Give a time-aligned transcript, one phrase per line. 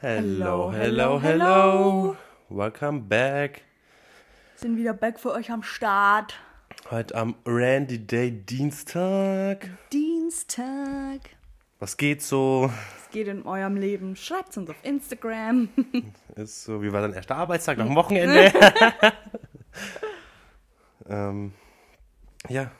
[0.00, 2.16] Hello, hello, hello.
[2.48, 3.62] Welcome back.
[4.54, 6.38] Sind wieder back für euch am Start.
[6.88, 9.68] Heute am Randy Day Dienstag.
[9.92, 11.30] Dienstag.
[11.80, 12.70] Was geht so?
[12.96, 14.14] Es geht in eurem Leben.
[14.14, 15.68] Schreibt uns auf Instagram.
[16.36, 18.52] Ist so, wie war dein erster Arbeitstag nach dem Wochenende?
[21.08, 21.54] ähm,
[22.48, 22.70] ja,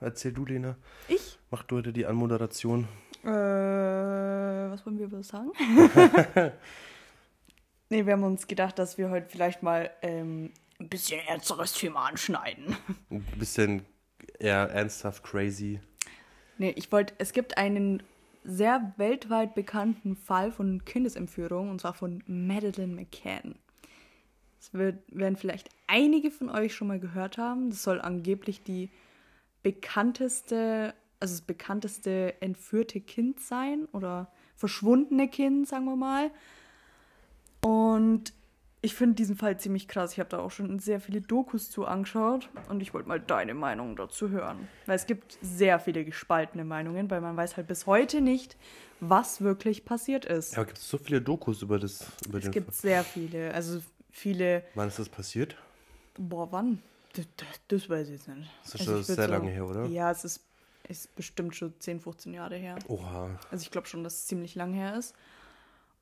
[0.00, 0.74] erzähl du, Lena.
[1.06, 1.38] Ich?
[1.52, 2.88] Mach du heute die Anmoderation.
[3.24, 5.50] Äh, was wollen wir über das sagen?
[7.90, 12.06] nee, wir haben uns gedacht, dass wir heute vielleicht mal ähm, ein bisschen ernsteres Thema
[12.06, 12.76] anschneiden.
[13.10, 13.84] Ein bisschen
[14.38, 15.80] eher ernsthaft crazy.
[16.58, 18.02] Nee, ich wollte, es gibt einen
[18.44, 23.54] sehr weltweit bekannten Fall von Kindesentführung und zwar von Madeleine McCann.
[24.60, 27.70] Das wird, werden vielleicht einige von euch schon mal gehört haben.
[27.70, 28.90] Das soll angeblich die
[29.62, 30.94] bekannteste,
[31.24, 36.30] also das bekannteste entführte Kind sein oder verschwundene Kind, sagen wir mal.
[37.62, 38.34] Und
[38.82, 40.12] ich finde diesen Fall ziemlich krass.
[40.12, 43.54] Ich habe da auch schon sehr viele Dokus zu angeschaut und ich wollte mal deine
[43.54, 44.68] Meinung dazu hören.
[44.84, 48.58] Weil es gibt sehr viele gespaltene Meinungen, weil man weiß halt bis heute nicht,
[49.00, 50.52] was wirklich passiert ist.
[50.52, 52.06] Ja, aber gibt es so viele Dokus über das?
[52.28, 53.54] Über es gibt sehr viele.
[53.54, 54.62] Also viele.
[54.74, 55.56] Wann ist das passiert?
[56.18, 56.82] Boah, wann?
[57.14, 58.50] Das, das, das weiß ich jetzt nicht.
[58.64, 59.86] Das ist Also schon sehr lange her, oder?
[59.86, 60.44] Ja, es ist,
[60.88, 62.76] ist bestimmt schon 10, 15 Jahre her.
[62.88, 63.30] Oha.
[63.50, 65.14] Also ich glaube schon, dass es ziemlich lang her ist.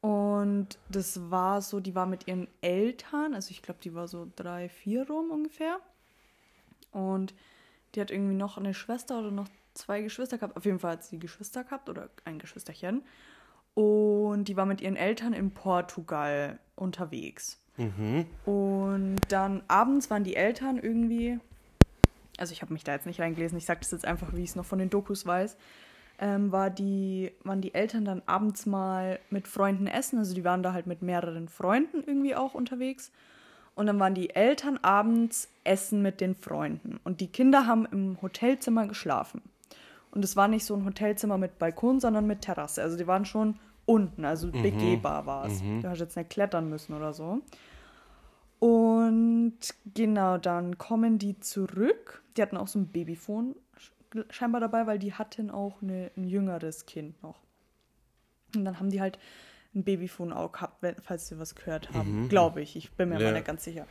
[0.01, 4.27] Und das war so, die war mit ihren Eltern, also ich glaube, die war so
[4.35, 5.79] drei, vier rum ungefähr.
[6.91, 7.35] Und
[7.95, 10.57] die hat irgendwie noch eine Schwester oder noch zwei Geschwister gehabt.
[10.57, 13.03] Auf jeden Fall hat sie Geschwister gehabt oder ein Geschwisterchen.
[13.75, 17.59] Und die war mit ihren Eltern in Portugal unterwegs.
[17.77, 18.27] Mhm.
[18.45, 21.39] Und dann abends waren die Eltern irgendwie,
[22.43, 24.51] also ich habe mich da jetzt nicht reingelesen, ich sage das jetzt einfach, wie ich
[24.51, 25.57] es noch von den Dokus weiß,
[26.19, 30.65] ähm, war die, waren die Eltern dann abends mal mit Freunden essen, also die waren
[30.65, 33.13] da halt mit mehreren Freunden irgendwie auch unterwegs.
[33.77, 36.99] Und dann waren die Eltern abends essen mit den Freunden.
[37.05, 39.41] Und die Kinder haben im Hotelzimmer geschlafen.
[40.11, 42.83] Und es war nicht so ein Hotelzimmer mit Balkon, sondern mit Terrasse.
[42.83, 45.63] Also die waren schon unten, also begehbar war es.
[45.81, 47.41] Du hast jetzt nicht klettern müssen oder so.
[48.67, 49.59] Und
[49.93, 52.23] genau, dann kommen die zurück.
[52.37, 56.23] Die hatten auch so ein Babyphone sch- scheinbar dabei, weil die hatten auch eine, ein
[56.23, 57.41] jüngeres Kind noch.
[58.55, 59.19] Und dann haben die halt
[59.75, 62.29] ein Babyphone auch gehabt, wenn, falls sie was gehört haben.
[62.29, 62.77] Glaube ich.
[62.77, 63.29] Ich bin mir Ja.
[63.29, 63.83] mal nicht ganz sicher.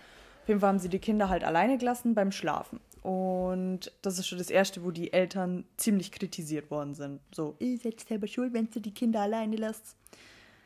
[0.44, 2.80] Auf jeden Fall haben sie die Kinder halt alleine gelassen beim Schlafen.
[3.04, 7.20] Und das ist schon das Erste, wo die Eltern ziemlich kritisiert worden sind.
[7.36, 9.98] So, ihr seid selber schuld, wenn du die Kinder alleine lasst.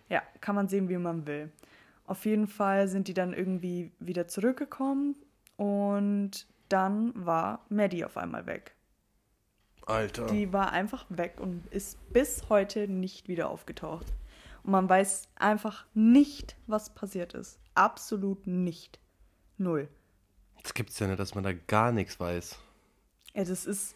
[0.09, 1.49] Ja, kann man sehen, wie man will.
[2.05, 5.15] Auf jeden Fall sind die dann irgendwie wieder zurückgekommen
[5.57, 8.75] und dann war Maddie auf einmal weg.
[9.85, 10.25] Alter.
[10.27, 14.07] Die war einfach weg und ist bis heute nicht wieder aufgetaucht.
[14.63, 17.59] Und man weiß einfach nicht, was passiert ist.
[17.75, 18.99] Absolut nicht.
[19.57, 19.87] Null.
[20.63, 22.57] Das gibt's ja nicht, dass man da gar nichts weiß.
[23.35, 23.95] Ja, das ist.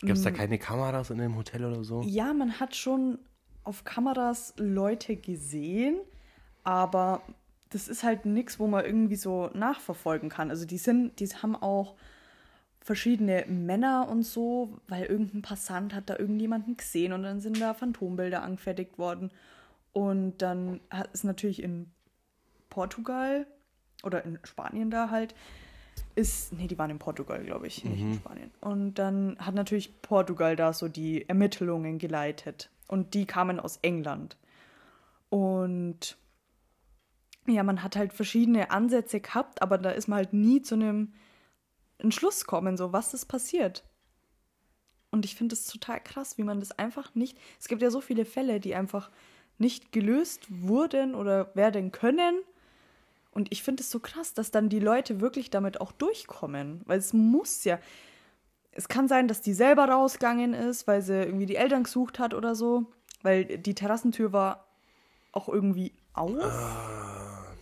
[0.00, 2.02] Gibt's da keine Kameras in dem Hotel oder so?
[2.02, 3.18] Ja, man hat schon
[3.62, 5.98] auf Kameras Leute gesehen,
[6.64, 7.22] aber
[7.70, 10.50] das ist halt nichts, wo man irgendwie so nachverfolgen kann.
[10.50, 11.94] Also die sind, die haben auch
[12.80, 17.74] verschiedene Männer und so, weil irgendein Passant hat da irgendjemanden gesehen und dann sind da
[17.74, 19.30] Phantombilder angefertigt worden.
[19.92, 21.90] Und dann hat es natürlich in
[22.68, 23.46] Portugal
[24.02, 25.34] oder in Spanien da halt
[26.16, 28.50] ist, nee, die waren in Portugal, glaube ich, nicht in Spanien.
[28.60, 32.70] Und dann hat natürlich Portugal da so die Ermittlungen geleitet.
[32.86, 34.36] Und die kamen aus England.
[35.28, 36.16] Und
[37.46, 41.12] ja, man hat halt verschiedene Ansätze gehabt, aber da ist man halt nie zu einem
[41.98, 43.84] Entschluss kommen, so was ist passiert.
[45.10, 47.38] Und ich finde es total krass, wie man das einfach nicht.
[47.60, 49.10] Es gibt ja so viele Fälle, die einfach
[49.58, 52.40] nicht gelöst wurden oder werden können.
[53.30, 56.80] Und ich finde es so krass, dass dann die Leute wirklich damit auch durchkommen.
[56.86, 57.78] Weil es muss ja.
[58.72, 62.34] Es kann sein, dass die selber rausgegangen ist, weil sie irgendwie die Eltern gesucht hat
[62.34, 62.86] oder so.
[63.22, 64.66] Weil die Terrassentür war
[65.30, 66.30] auch irgendwie auf.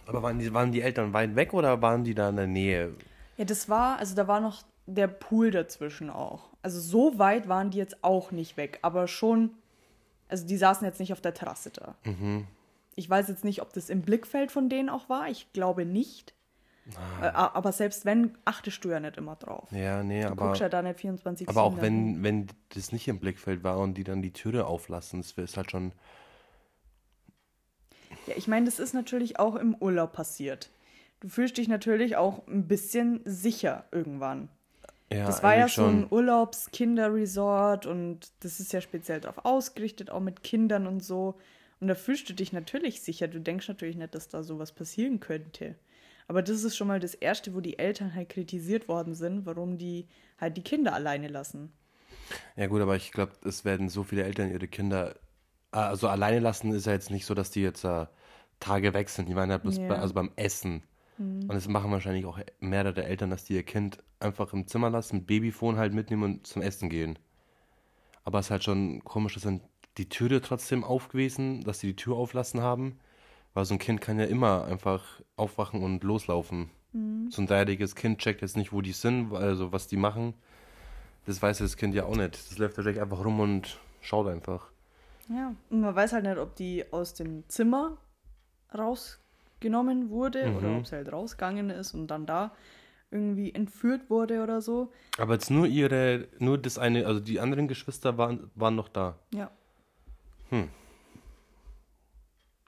[0.07, 2.95] Aber waren die, waren die Eltern weit weg oder waren die da in der Nähe?
[3.37, 6.51] Ja, das war, also da war noch der Pool dazwischen auch.
[6.63, 9.51] Also so weit waren die jetzt auch nicht weg, aber schon,
[10.29, 11.95] also die saßen jetzt nicht auf der Terrasse da.
[12.95, 15.29] Ich weiß jetzt nicht, ob das im Blickfeld von denen auch war.
[15.29, 16.35] Ich glaube nicht.
[17.21, 19.71] Äh, Aber selbst wenn, achtest du ja nicht immer drauf.
[19.71, 23.07] Ja, nee, Du aber, guckst ja da nicht 24 aber auch wenn, wenn das nicht
[23.07, 25.93] im Blickfeld war und die dann die Türe auflassen, das ist halt schon.
[28.27, 30.71] Ja, ich meine, das ist natürlich auch im Urlaub passiert.
[31.21, 34.49] Du fühlst dich natürlich auch ein bisschen sicher irgendwann.
[35.13, 40.21] Ja, Das war ja so ein Urlaubs-Kinderresort und das ist ja speziell darauf ausgerichtet, auch
[40.21, 41.39] mit Kindern und so.
[41.81, 43.29] Und da fühlst du dich natürlich sicher.
[43.29, 45.75] Du denkst natürlich nicht, dass da sowas passieren könnte.
[46.29, 49.77] Aber das ist schon mal das Erste, wo die Eltern halt kritisiert worden sind, warum
[49.77, 50.07] die
[50.41, 51.73] halt die Kinder alleine lassen.
[52.57, 55.15] Ja gut, aber ich glaube, es werden so viele Eltern ihre Kinder,
[55.73, 58.07] also alleine lassen ist ja jetzt nicht so, dass die jetzt äh,
[58.61, 59.29] Tage weg sind.
[59.29, 59.89] Die waren ja bloß Ja.
[59.89, 60.83] bei, also beim Essen.
[61.19, 65.17] Und das machen wahrscheinlich auch mehrere Eltern, dass die ihr Kind einfach im Zimmer lassen,
[65.17, 67.19] mit Babyphone halt mitnehmen und zum Essen gehen.
[68.25, 69.61] Aber es ist halt schon komisch, dass dann
[69.99, 72.99] die Türe trotzdem auf gewesen, dass sie die Tür auflassen haben.
[73.55, 76.71] Weil so ein Kind kann ja immer einfach aufwachen und loslaufen.
[77.31, 80.35] So ein dreijähriges Kind checkt jetzt nicht, wo die sind, also was die machen.
[81.27, 82.35] Das weiß das Kind ja auch nicht.
[82.35, 84.72] Das läuft wahrscheinlich einfach rum und schaut einfach.
[85.35, 85.55] Ja.
[85.71, 87.97] Und man weiß halt nicht, ob die aus dem Zimmer
[88.77, 90.57] rausgenommen wurde Mhm.
[90.57, 92.53] oder ob sie halt rausgegangen ist und dann da
[93.11, 94.91] irgendwie entführt wurde oder so.
[95.19, 99.19] Aber jetzt nur ihre, nur das eine, also die anderen Geschwister waren, waren noch da.
[99.35, 99.51] Ja.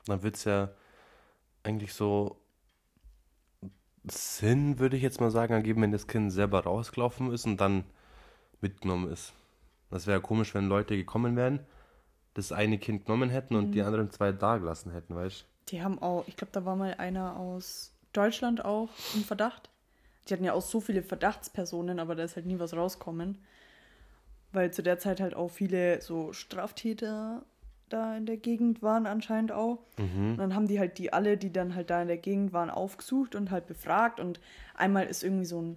[0.07, 0.71] Dann wird es ja
[1.63, 2.37] eigentlich so
[4.05, 7.85] Sinn, würde ich jetzt mal sagen, ergeben, wenn das Kind selber rausgelaufen ist und dann
[8.61, 9.33] mitgenommen ist.
[9.91, 11.61] Das wäre ja komisch, wenn Leute gekommen wären,
[12.35, 16.01] das eine Kind genommen hätten und die anderen zwei da gelassen hätten, weißt Die haben
[16.01, 19.71] auch, ich glaube, da war mal einer aus Deutschland auch im Verdacht.
[20.29, 23.39] Die hatten ja auch so viele Verdachtspersonen, aber da ist halt nie was rauskommen.
[24.53, 27.45] Weil zu der Zeit halt auch viele so Straftäter
[27.89, 29.79] da in der Gegend waren anscheinend auch.
[30.31, 32.71] Und dann haben die halt die alle, die dann halt da in der Gegend waren,
[32.71, 34.21] aufgesucht und halt befragt.
[34.21, 34.41] Und
[34.75, 35.77] einmal ist irgendwie so ein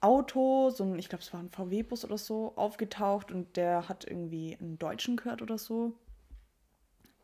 [0.00, 4.04] Auto, so ein, ich glaube, es war ein VW-Bus oder so, aufgetaucht und der hat
[4.04, 5.92] irgendwie einen Deutschen gehört oder so.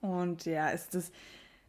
[0.01, 1.11] Und ja, ist das.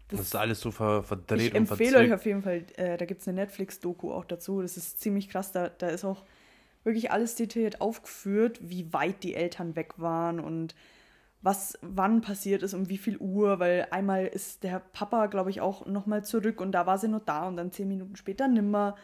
[0.10, 3.06] Das, ist alles so ver verdreht Ich und empfehle euch auf jeden Fall, äh, da
[3.06, 4.62] gibt es eine Netflix-Doku auch dazu.
[4.62, 5.52] Das ist ziemlich krass.
[5.52, 6.24] Da, da ist auch
[6.86, 10.76] wirklich alles detailliert aufgeführt, wie weit die Eltern weg waren und
[11.42, 15.62] was wann passiert ist, um wie viel Uhr, weil einmal ist der Papa, glaube ich,
[15.62, 18.96] auch nochmal zurück und da war sie noch da und dann zehn Minuten später nimmer.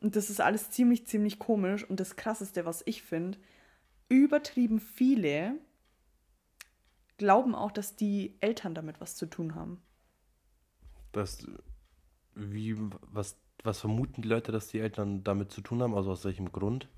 [0.00, 1.88] Und das ist alles ziemlich, ziemlich komisch.
[1.88, 3.38] Und das Krasseste, was ich finde,
[4.08, 5.58] übertrieben viele
[7.18, 9.80] glauben auch, dass die Eltern damit was zu tun haben.
[11.12, 11.46] Das,
[12.34, 12.76] wie,
[13.12, 15.94] was, was vermuten die Leute, dass die Eltern damit zu tun haben?
[15.94, 16.88] Also aus welchem Grund?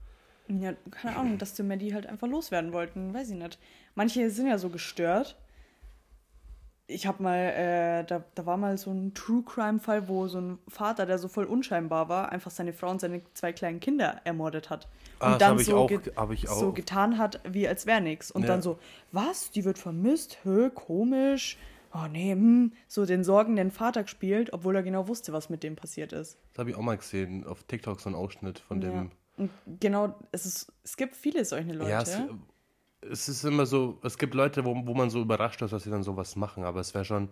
[0.48, 3.58] Ja, keine Ahnung, dass die Maddie halt einfach loswerden wollten, weiß ich nicht.
[3.94, 5.36] Manche sind ja so gestört.
[6.92, 10.58] Ich hab mal, äh, da, da war mal so ein True Crime-Fall, wo so ein
[10.68, 14.70] Vater, der so voll unscheinbar war, einfach seine Frau und seine zwei kleinen Kinder ermordet
[14.70, 14.88] hat.
[15.20, 16.00] Und Ah, dann so, auch- ge
[16.46, 18.30] so getan hat, wie als wäre nichts.
[18.30, 18.48] Und Ja.
[18.48, 18.78] dann so,
[19.12, 19.50] was?
[19.50, 20.38] Die wird vermisst?
[20.44, 21.56] Hö, komisch.
[21.94, 22.72] Oh nee, hm.
[22.88, 26.38] So den sorgenden Vater gespielt, obwohl er genau wusste, was mit dem passiert ist.
[26.52, 27.46] Das habe ich auch mal gesehen.
[27.46, 28.88] Auf TikTok so ein Ausschnitt von Ja.
[28.90, 29.10] dem.
[29.36, 29.50] Und
[29.80, 31.90] genau, es, ist, es gibt viele solche Leute.
[31.90, 32.18] Ja, es,
[33.10, 35.90] es ist immer so, es gibt Leute, wo, wo man so überrascht ist, dass sie
[35.90, 37.28] dann sowas machen, aber es wäre schon,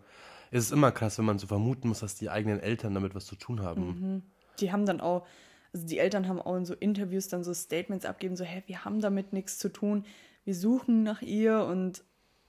[0.50, 3.26] es ist immer krass, wenn man so vermuten muss, dass die eigenen Eltern damit was
[3.26, 3.86] zu tun haben.
[3.86, 4.22] Mhm.
[4.58, 5.26] Die haben dann auch,
[5.72, 8.84] also die Eltern haben auch in so Interviews dann so Statements abgeben, so, hä, wir
[8.84, 10.04] haben damit nichts zu tun,
[10.44, 12.02] wir suchen nach ihr und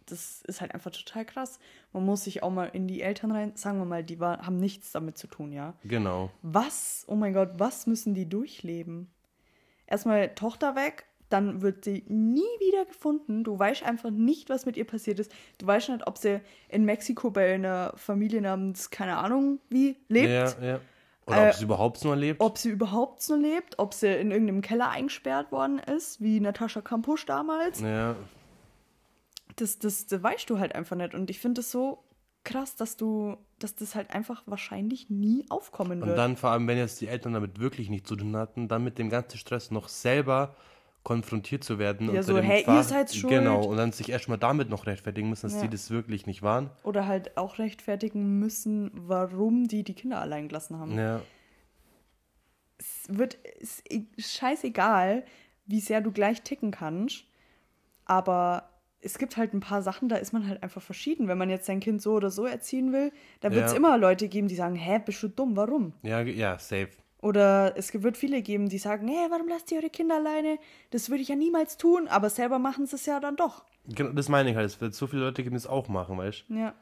[0.07, 1.59] das ist halt einfach total krass.
[1.93, 4.57] Man muss sich auch mal in die Eltern rein, sagen wir mal, die war, haben
[4.57, 5.75] nichts damit zu tun, ja.
[5.83, 6.31] Genau.
[6.41, 9.11] Was, oh mein Gott, was müssen die durchleben?
[9.87, 13.43] Erstmal Tochter weg, dann wird sie nie wieder gefunden.
[13.43, 15.31] Du weißt einfach nicht, was mit ihr passiert ist.
[15.57, 20.57] Du weißt nicht, ob sie in Mexiko bei einer Familie namens, keine Ahnung, wie, lebt.
[20.61, 20.79] Ja, ja.
[21.27, 22.41] Oder Äh, ob sie überhaupt nur lebt.
[22.41, 26.81] Ob sie überhaupt so lebt, ob sie in irgendeinem Keller eingesperrt worden ist, wie Natascha
[26.81, 27.79] Kampusch damals.
[27.79, 28.15] Ja,
[29.55, 31.13] Das, das, das weißt du halt einfach nicht.
[31.13, 32.03] Und ich finde es so
[32.43, 36.17] krass, dass du, dass das halt einfach wahrscheinlich nie aufkommen und wird.
[36.17, 38.97] dann vor allem, wenn jetzt die Eltern damit wirklich nichts zu tun hatten, dann mit
[38.97, 40.55] dem ganzen Stress noch selber
[41.03, 42.13] konfrontiert zu werden.
[42.13, 43.33] Ja, so, dem hey, ihr Ver- seid schuld.
[43.33, 45.61] Genau, und dann sich erstmal damit noch rechtfertigen müssen, dass Ja.
[45.61, 46.69] sie das wirklich nicht waren.
[46.83, 50.97] Oder halt auch rechtfertigen müssen, warum die die Kinder allein gelassen haben.
[50.97, 51.21] Ja,
[52.77, 55.23] Es wird ist e- scheißegal,
[55.65, 57.25] wie sehr du gleich ticken kannst,
[58.05, 58.69] aber
[59.03, 61.27] es gibt halt ein paar Sachen, da ist man halt einfach verschieden.
[61.27, 63.77] Wenn man jetzt sein Kind so oder so erziehen will, da wird es Ja.
[63.77, 65.93] immer Leute geben, die sagen, hä, bist du dumm, warum?
[66.03, 66.89] ja, ja, safe.
[67.21, 70.57] Oder es wird viele geben, die sagen, hey, warum lasst ihr eure Kinder alleine?
[70.89, 73.63] Das würde ich ja niemals tun, aber selber machen sie es ja dann doch.
[73.85, 74.65] Genau, das meine ich halt.
[74.65, 76.53] Es wird so viele Leute geben, die es auch machen, weißt du?
[76.55, 76.73] Ja.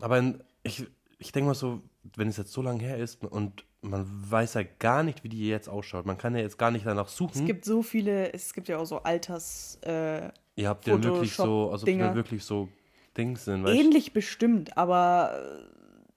[0.00, 0.86] Aber in, ich,
[1.18, 1.82] ich denke mal so,
[2.16, 5.46] wenn es jetzt so lange her ist und man weiß ja gar nicht, wie die
[5.48, 6.06] jetzt ausschaut.
[6.06, 7.40] Man kann ja jetzt gar nicht danach suchen.
[7.40, 11.34] Es gibt so viele, es gibt ja auch so Alters, äh, Ihr habt ja wirklich
[11.34, 12.14] so, also Photoshop-Dinger.
[12.14, 12.68] wirklich so
[13.16, 13.80] Dings sind, weißt du?
[13.80, 15.66] ähnlich bestimmt, aber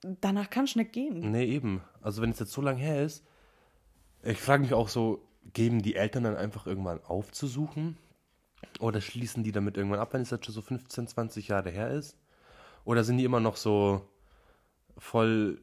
[0.03, 1.31] äh, danach kann es nicht gehen.
[1.31, 1.81] Nee, eben.
[2.01, 3.23] Also wenn es jetzt so lange her ist,
[4.23, 7.97] ich frage mich auch so, geben die Eltern dann einfach irgendwann auf zu suchen?
[8.79, 11.91] Oder schließen die damit irgendwann ab, wenn es jetzt schon so 15, 20 Jahre her
[11.91, 12.17] ist?
[12.85, 14.09] Oder sind die immer noch so
[14.97, 15.61] voll,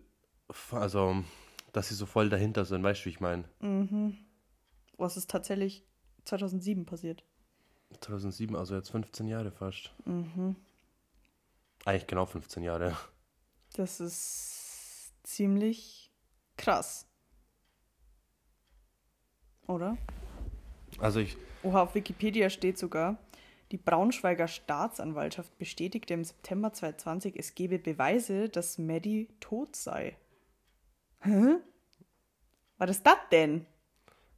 [0.70, 1.24] also,
[1.72, 3.44] dass sie so voll dahinter sind, weißt du, wie ich meine?
[4.96, 5.84] Was ist tatsächlich
[6.26, 7.24] 2007 passiert?
[8.00, 9.92] 2007, also jetzt 15 Jahre fast.
[11.84, 12.96] Eigentlich genau 15 Jahre.
[13.72, 16.12] Das ist ziemlich
[16.56, 17.06] krass.
[19.70, 19.96] Oder?
[20.98, 23.16] Also ich, Oha, auf Wikipedia steht sogar,
[23.70, 30.16] die Braunschweiger Staatsanwaltschaft bestätigte im September 2020, es gebe Beweise, dass Maddie tot sei.
[31.20, 31.56] Hä?
[32.78, 33.66] Was ist das denn?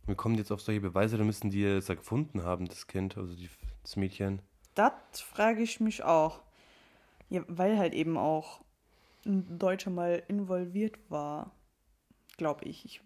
[0.06, 3.16] wir kommen jetzt auf solche Beweise, da müssen die es ja gefunden haben, das Kind,
[3.16, 3.48] also die,
[3.82, 4.42] das Mädchen.
[4.74, 6.42] Das frage ich mich auch.
[7.28, 8.60] Ja, weil halt eben auch
[9.24, 11.52] ein Deutscher mal involviert war.
[12.36, 12.84] Glaube ich.
[12.84, 13.00] ich.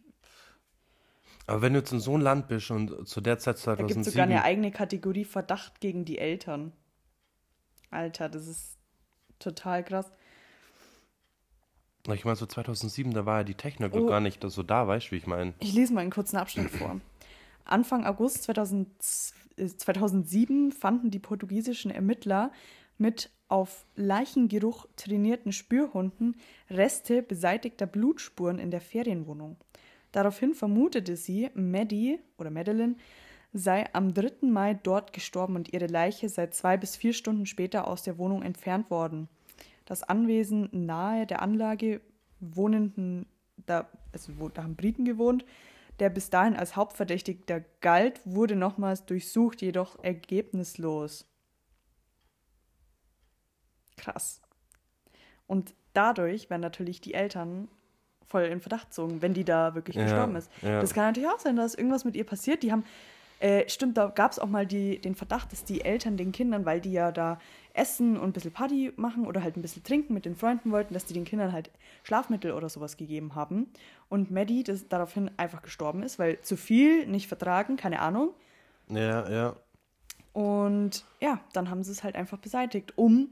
[1.46, 3.90] Aber wenn du jetzt in so ein Land bist und zu der Zeit Da gibt
[3.90, 4.12] es 2007...
[4.12, 6.72] sogar eine eigene Kategorie Verdacht gegen die Eltern.
[7.90, 8.76] Alter, das ist
[9.38, 10.10] total krass.
[12.12, 14.06] Ich meine, so 2007, da war ja die Technik Oh.
[14.06, 15.54] gar nicht so da, weißt du, wie ich meine?
[15.60, 17.00] Ich lese mal einen kurzen Abschnitt vor.
[17.64, 18.88] Anfang August 2000,
[19.56, 22.52] äh, 2007 fanden die portugiesischen Ermittler
[22.98, 26.36] mit auf Leichengeruch trainierten Spürhunden
[26.70, 29.56] Reste beseitigter Blutspuren in der Ferienwohnung.
[30.12, 32.96] Daraufhin vermutete sie, Maddie oder Madeline
[33.52, 34.46] sei am 3.
[34.48, 38.42] Mai dort gestorben und ihre Leiche sei zwei bis vier Stunden später aus der Wohnung
[38.42, 39.28] entfernt worden.
[39.84, 42.00] Das Anwesen nahe der Anlage
[42.40, 43.26] wohnenden,
[43.66, 45.44] da, also da haben Briten gewohnt,
[45.98, 51.26] der bis dahin als Hauptverdächtigter galt, wurde nochmals durchsucht, jedoch ergebnislos.
[53.96, 54.42] Krass.
[55.46, 57.68] Und dadurch werden natürlich die Eltern
[58.28, 60.50] voll in Verdacht gezogen, wenn die da wirklich Ja, gestorben ist.
[60.62, 60.80] ja.
[60.80, 62.62] Das kann natürlich auch sein, dass irgendwas mit ihr passiert.
[62.62, 62.84] Die haben,
[63.40, 66.64] äh, stimmt, da gab es auch mal die, den Verdacht, dass die Eltern den Kindern,
[66.64, 67.38] weil die ja da
[67.74, 70.94] essen und ein bisschen Party machen oder halt ein bisschen trinken mit den Freunden wollten,
[70.94, 71.70] dass die den Kindern halt
[72.04, 73.66] Schlafmittel oder sowas gegeben haben.
[74.08, 78.30] Und Maddie das daraufhin einfach gestorben ist, weil zu viel nicht vertragen, keine Ahnung.
[78.88, 79.56] Ja, ja.
[80.32, 83.28] Und ja, dann haben sie es halt einfach beseitigt, um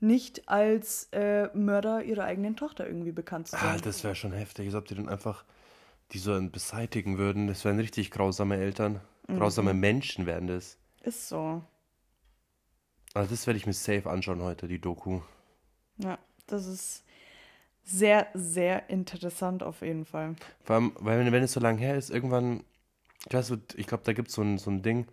[0.00, 3.80] nicht als äh, Mörder ihrer eigenen Tochter irgendwie bekannt zu Ah, sein.
[3.82, 5.44] das wäre schon heftig, als ob die dann einfach
[6.12, 7.46] die so beseitigen würden.
[7.46, 9.00] Das wären richtig grausame Eltern.
[9.28, 10.76] Grausame Menschen wären das.
[11.02, 11.62] Ist so.
[13.14, 15.20] Also das werde ich mir safe anschauen heute, die Doku.
[15.98, 17.04] Ja, das ist
[17.84, 20.36] sehr, sehr interessant auf jeden Fall.
[20.64, 22.64] Vor allem, weil wenn, es so lange her ist, irgendwann,
[23.28, 25.06] ich weiß, ich glaube, da gibt es so ein, so ein Ding,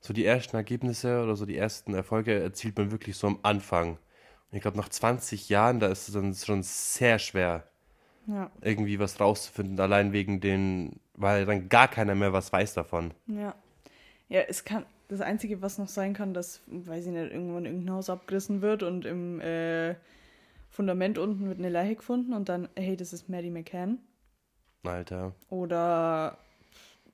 [0.00, 3.98] so die ersten Ergebnisse oder so die ersten Erfolge erzielt man wirklich so am Anfang.
[4.52, 7.64] Ich glaube, nach 20 Jahren, da ist es dann schon sehr schwer,
[8.26, 13.12] Ja, irgendwie was rauszufinden, allein wegen den, weil dann gar keiner mehr was weiß davon.
[13.26, 13.54] ja.
[14.28, 17.94] Ja, es kann, das Einzige, was noch sein kann, dass, weiß ich nicht, irgendwann irgendein
[17.94, 19.96] Haus abgerissen wird und im äh,
[20.70, 23.98] Fundament unten wird eine Leiche gefunden und dann, hey, das ist Maddie McCann.
[24.84, 25.34] Alter.
[25.48, 26.38] Oder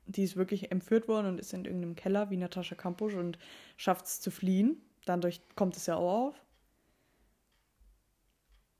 [0.05, 3.37] die ist wirklich entführt worden und ist in irgendeinem Keller wie Natascha Kampusch und
[3.77, 4.77] schafft es zu fliehen.
[5.05, 6.35] Dadurch kommt es ja auch auf.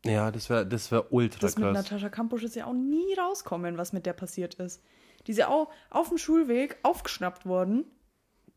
[0.05, 1.73] Ja, das wäre das wär ultra Das mit krass.
[1.73, 4.83] Natascha Kampusch ist ja auch nie rauskommen, was mit der passiert ist.
[5.25, 7.85] Die ist ja auch auf dem Schulweg aufgeschnappt worden,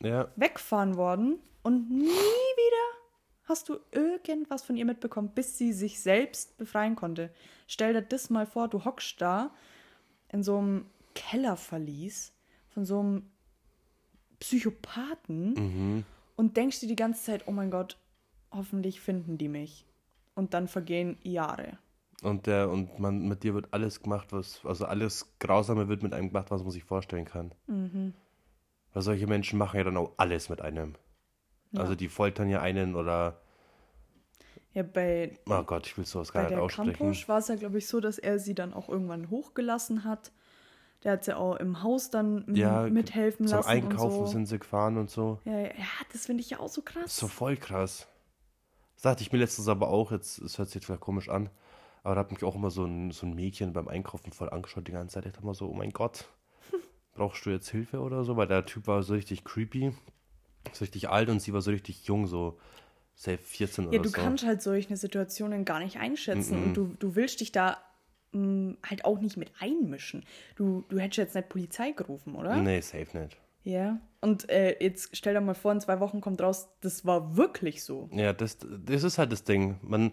[0.00, 3.00] Ja, wegfahren worden und nie wieder
[3.44, 7.30] hast du irgendwas von ihr mitbekommen, bis sie sich selbst befreien konnte.
[7.66, 9.50] Stell dir das mal vor, du hockst da
[10.28, 12.32] in so einem Kellerverlies
[12.68, 13.30] von so einem
[14.38, 16.04] Psychopathen mhm.
[16.37, 17.99] und denkst dir die ganze Zeit, oh mein Gott,
[18.52, 19.85] hoffentlich finden die mich.
[20.34, 21.78] Und dann vergehen Jahre.
[22.22, 26.12] Und der, und man, mit dir wird alles gemacht, was, also alles Grausame wird mit
[26.12, 27.52] einem gemacht, was man sich vorstellen kann.
[27.66, 28.14] Mhm.
[28.92, 30.94] Weil solche Menschen machen ja dann auch alles mit einem.
[31.72, 33.40] Also die foltern ja einen oder,
[34.72, 36.92] Ja, bei, oh Gott, ich will sowas gar bei nicht der aussprechen.
[36.94, 40.32] Kampusch war es ja, glaube ich, so, dass er sie dann auch irgendwann hochgelassen hat.
[41.04, 43.68] Der hat sie auch im Haus dann Ja, mithelfen Zum lassen.
[43.68, 44.32] Einkaufen und so.
[44.32, 45.38] sind sie gefahren und so.
[45.44, 47.16] Ja, ja, ja, das finde ich ja auch so krass.
[47.16, 48.06] So voll krass.
[49.02, 51.49] Dachte ich mir letztens aber auch, jetzt, es hört sich jetzt vielleicht komisch an,
[52.02, 54.87] aber da hat mich auch immer so ein, so ein Mädchen beim Einkaufen voll angeschaut
[54.88, 55.26] die ganze Zeit.
[55.26, 56.26] Ich dachte immer so, oh mein Gott,
[57.14, 58.37] brauchst du jetzt Hilfe oder so?
[58.37, 59.92] Weil der Typ war so richtig creepy,
[60.73, 62.59] so richtig alt und sie war so richtig jung, so
[63.14, 64.16] safe 14 ja, oder du so.
[64.16, 66.64] kannst halt solche Situationen gar nicht einschätzen Mhm.
[66.69, 67.78] und du, du willst dich da
[68.33, 70.25] mh, halt auch nicht mit einmischen.
[70.57, 72.57] Du, du hättest jetzt nicht Polizei gerufen, oder?
[72.57, 73.37] Nee, safe nicht.
[73.62, 73.99] Ja.
[74.21, 77.83] Und äh, jetzt stell dir mal vor, in zwei Wochen kommt raus, das war wirklich
[77.85, 78.09] so.
[78.12, 79.79] Ja, das, das ist halt das Ding.
[79.83, 80.12] Man,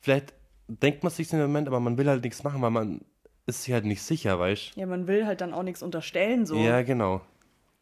[0.00, 0.34] vielleicht
[0.68, 3.00] denkt man sich im Moment, aber man will halt nichts machen, weil man
[3.46, 6.56] ist sich halt nicht sicher, weißt Ja, man will halt dann auch nichts unterstellen, so.
[6.56, 7.20] Ja, genau.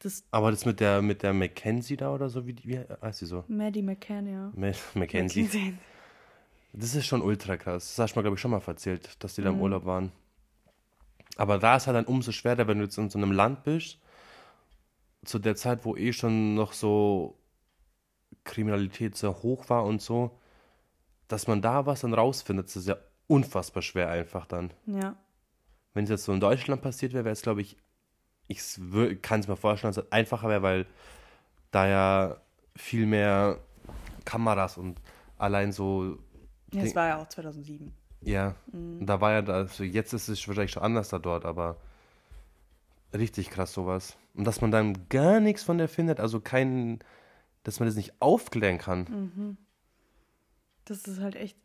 [0.00, 3.20] Das Aber das mit der, mit der Mackenzie da oder so, wie, die- wie heißt
[3.20, 3.44] sie so?
[3.48, 4.52] Maddie McCann, ja.
[4.54, 5.48] Ma- Mackenzie.
[6.72, 7.86] Das ist schon ultra krass.
[7.96, 10.12] Das hast du mir, glaube ich, schon mal erzählt, dass die da im Urlaub waren.
[11.36, 13.98] Aber da ist halt dann umso schwerer, wenn du jetzt in so einem Land bist,
[15.24, 17.36] zu der Zeit, wo eh schon noch so
[18.44, 20.38] Kriminalität sehr hoch war und so,
[21.28, 24.72] dass man da was dann rausfindet, das ist ja unfassbar schwer einfach dann.
[24.86, 25.16] Ja.
[25.94, 27.76] Wenn es jetzt so in Deutschland passiert wäre, wäre es, glaube ich,
[28.48, 28.60] ich
[29.22, 30.86] kann es mir vorstellen, dass es einfacher wäre, weil
[31.70, 32.36] da ja
[32.76, 33.58] viel mehr
[34.24, 35.00] Kameras und
[35.38, 36.18] allein so.
[36.72, 37.92] Ja, es war ja auch 2007.
[38.20, 39.04] Ja, Mhm.
[39.06, 41.76] da war ja, da, also jetzt ist es wahrscheinlich schon anders da dort, aber
[43.14, 44.16] richtig krass sowas.
[44.34, 46.98] Und dass man dann gar nichts von der findet, also kein,
[47.62, 49.00] dass man das nicht aufklären kann.
[49.04, 49.56] Mhm.
[50.84, 51.56] Das ist halt echt.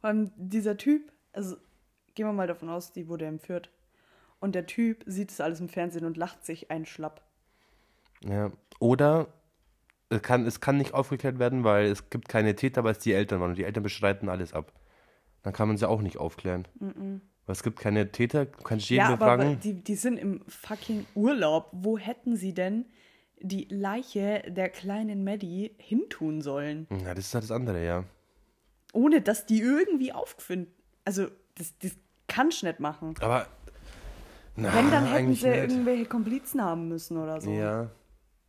[0.00, 1.56] Vor allem dieser Typ, also
[2.14, 3.70] gehen wir mal davon aus, die wurde entführt.
[4.40, 7.22] Und der Typ sieht das alles im Fernsehen und lacht sich ein Schlapp.
[8.24, 8.50] Ja.
[8.78, 9.28] Oder
[10.10, 13.12] es kann, es kann nicht aufgeklärt werden, weil es gibt keine Täter, weil es die
[13.12, 14.72] Eltern waren und die Eltern bestreiten alles ab.
[15.42, 16.68] Dann kann man sie auch nicht aufklären.
[16.78, 17.20] Weil
[17.52, 19.60] es gibt keine Täter, du kannst jeden ja, aber befragen.
[19.60, 21.70] die, die sind im fucking Urlaub.
[21.72, 22.84] Wo hätten sie denn
[23.40, 26.86] die Leiche der kleinen Maddie hintun sollen?
[27.04, 28.04] Ja, das ist halt das andere, ja.
[28.92, 30.72] Ohne dass die irgendwie aufgefunden.
[31.04, 31.92] Also, das, das
[32.26, 33.14] kannst du nicht machen.
[33.20, 33.46] Aber.
[34.56, 35.56] Na, Wenn, dann hätten sie nicht.
[35.56, 37.50] irgendwelche Komplizen haben müssen oder so.
[37.50, 37.90] Ja.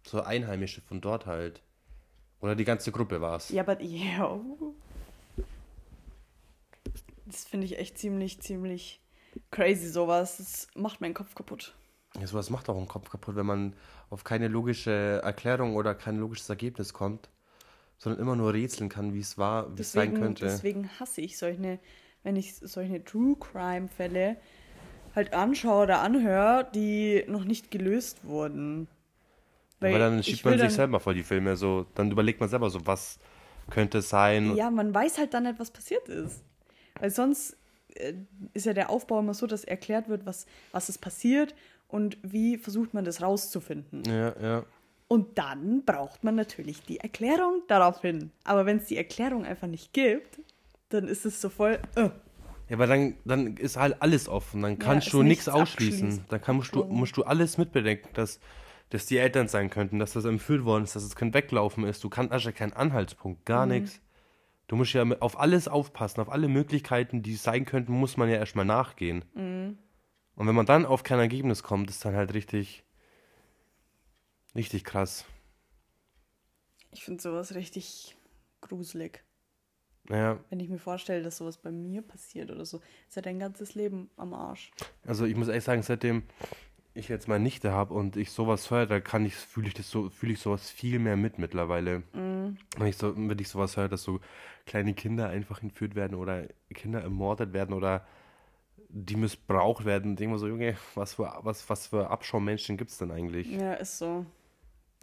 [0.08, 1.62] So Einheimische von dort halt.
[2.42, 3.50] Oder die ganze Gruppe war es.
[3.50, 4.40] Ja, aber ja.
[7.32, 9.00] Das finde ich echt ziemlich, ziemlich
[9.52, 10.38] crazy, sowas.
[10.38, 11.76] Das macht meinen Kopf kaputt.
[12.20, 13.76] Ja, sowas macht auch den Kopf kaputt, wenn man
[14.10, 17.30] auf keine logische Erklärung oder kein logisches Ergebnis kommt,
[18.00, 20.46] sondern immer nur rätseln kann, wie es war, wie es sein könnte.
[20.46, 21.80] deswegen hasse ich solche,
[22.24, 24.38] wenn ich solche True Crime-Fälle
[25.16, 28.88] halt anschaue oder anhöre, die noch nicht gelöst wurden.
[29.80, 32.50] Weil, dann ich schiebt man sich dann- selber vor die Filme, so, dann überlegt man
[32.50, 33.20] selber so, was
[33.70, 34.56] könnte es sein.
[34.56, 36.44] Ja, man weiß halt dann nicht, was passiert ist.
[37.00, 37.58] Weil sonst
[37.96, 38.14] äh,
[38.54, 41.56] ist ja der Aufbau immer so, dass erklärt wird, was, was ist passiert
[41.88, 44.04] und wie versucht man das rauszufinden.
[44.06, 44.66] Ja, ja.
[45.08, 48.32] Und dann braucht man natürlich die Erklärung daraufhin.
[48.44, 50.40] Aber wenn es die Erklärung einfach nicht gibt,
[50.90, 51.80] dann ist es so voll.
[51.96, 52.10] Äh.
[52.70, 54.62] Ja, aber dann, dann ist halt alles offen.
[54.62, 56.26] Dann kannst ist du nichts ausschließen.
[56.30, 58.40] Dann kann, musst, du, musst du alles mitbedenken, dass,
[58.92, 62.04] dass die Eltern sein könnten, dass das entführt worden ist, dass es kein Weglaufen ist.
[62.04, 63.72] Du kannst ja keinen Anhaltspunkt, gar Mhm.
[63.72, 64.02] nichts.
[64.70, 68.30] Du musst ja auf alles aufpassen, auf alle Möglichkeiten, die es sein könnten, muss man
[68.30, 69.26] ja erstmal nachgehen.
[69.34, 69.80] Mhm.
[70.36, 72.84] Und wenn man dann auf kein Ergebnis kommt, ist dann halt richtig,
[74.54, 75.26] richtig krass.
[76.92, 78.16] Ich finde sowas richtig
[78.62, 79.24] gruselig.
[80.08, 83.40] Ja, Wenn ich mir vorstelle, dass sowas bei mir passiert oder so, ist ja dein
[83.40, 84.70] ganzes Leben am Arsch.
[85.04, 86.24] Also ich muss ehrlich sagen, seitdem
[86.94, 89.90] ich jetzt meine Nichte habe und ich sowas höre, da kann ich, fühle ich das
[89.90, 92.04] so, fühle ich sowas viel mehr mit mittlerweile.
[92.14, 94.20] Wenn ich so, wenn ich sowas höre, dass so
[94.66, 98.06] kleine Kinder einfach entführt werden oder Kinder ermordet werden oder
[98.90, 102.98] die missbraucht werden, denke ich so, Junge, was für, was, was für Abschaumenschen gibt es
[102.98, 103.50] denn eigentlich?
[103.50, 104.26] Ja, ist so.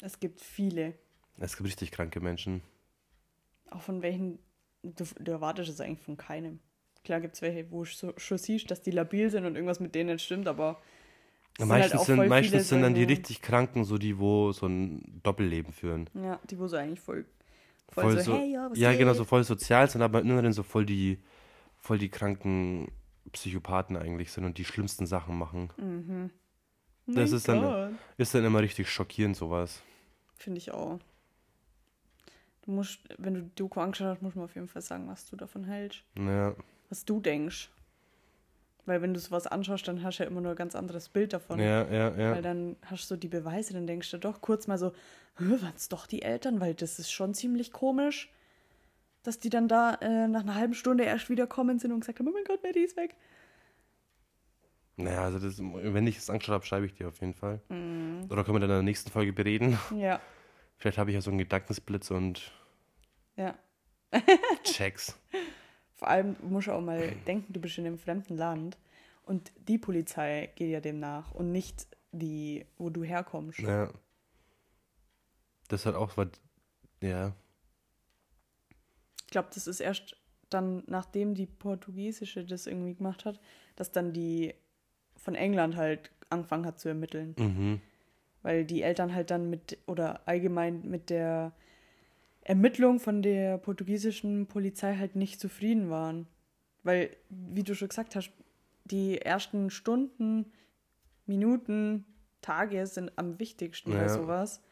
[0.03, 0.95] Es gibt viele.
[1.39, 2.63] Es gibt richtig kranke Menschen.
[3.71, 4.39] Auch von welchen,
[4.83, 6.59] du, du erwartest es eigentlich von keinem.
[7.05, 9.79] Klar gibt es welche, wo du so, schon siehst, dass die labil sind und irgendwas
[9.79, 10.81] mit denen nicht stimmt, aber
[11.59, 14.53] sind halt meistens auch sind, voll meistens sind dann die richtig Kranken, so die, wo
[14.53, 16.11] so ein Doppelleben führen.
[16.15, 17.25] Ja, die, wo so eigentlich voll,
[17.89, 19.19] voll, so, hey, ja, was ja, genau, geht?
[19.19, 21.19] so voll sozial sind, aber inneren so voll die,
[21.79, 22.91] voll die kranken
[23.33, 25.71] Psychopathen eigentlich sind und die schlimmsten Sachen machen.
[27.07, 27.99] das Mein ist dann-.
[28.19, 29.83] Ist dann immer richtig schockierend, sowas.
[30.37, 30.99] Finde ich auch.
[32.63, 35.09] Du musst, wenn du die Doku angeschaut hast, musst du mir auf jeden Fall sagen,
[35.09, 36.03] was du davon hältst.
[36.19, 36.55] Ja,
[36.91, 37.71] Was du denkst.
[38.87, 41.33] Weil wenn du sowas anschaust, dann hast du ja immer nur ein ganz anderes Bild
[41.33, 41.59] davon.
[41.59, 42.41] ja, ja, Weil ja.
[42.41, 44.93] dann hast du so die Beweise, dann denkst du doch kurz mal so,
[45.39, 46.61] waren es doch die Eltern?
[46.61, 48.33] Weil das ist schon ziemlich komisch,
[49.23, 52.29] dass die dann da äh, nach einer halben Stunde erst wiederkommen sind und gesagt haben,
[52.29, 53.17] oh mein Gott, Maddie ist weg.
[54.97, 57.61] Naja, also das, wenn ich es angeschaut habe, schreibe ich dir auf jeden Fall.
[57.69, 58.29] Mhm.
[58.31, 59.79] Oder können wir dann in der nächsten Folge bereden?
[59.95, 60.21] Ja,
[60.79, 62.53] Vielleicht habe ich ja so einen Gedankensblitz und
[63.37, 63.55] ja.
[64.63, 65.19] Checks.
[65.97, 68.77] Vor allem musst du auch mal denken, du bist in einem fremden Land
[69.23, 73.59] und die Polizei geht ja dem nach und nicht die, wo du herkommst.
[73.59, 73.91] Ja.
[75.69, 76.29] Das hat auch was.
[77.01, 77.35] Ja.
[79.25, 80.17] Ich glaube, das ist erst
[80.51, 83.41] dann, nachdem die portugiesische das irgendwie gemacht hat,
[83.75, 84.55] dass dann die
[85.17, 87.35] von England halt angefangen hat zu ermitteln.
[87.39, 87.81] Mhm.
[88.43, 91.53] Weil die Eltern halt dann mit, oder allgemein mit der
[92.49, 96.29] Ermittlung von der portugiesischen Polizei halt nicht zufrieden waren.
[96.85, 98.31] Weil, wie du schon gesagt hast,
[98.85, 100.53] die ersten Stunden,
[101.27, 102.05] Minuten,
[102.43, 104.09] Tage sind am wichtigsten bei Ja.
[104.09, 104.63] sowas.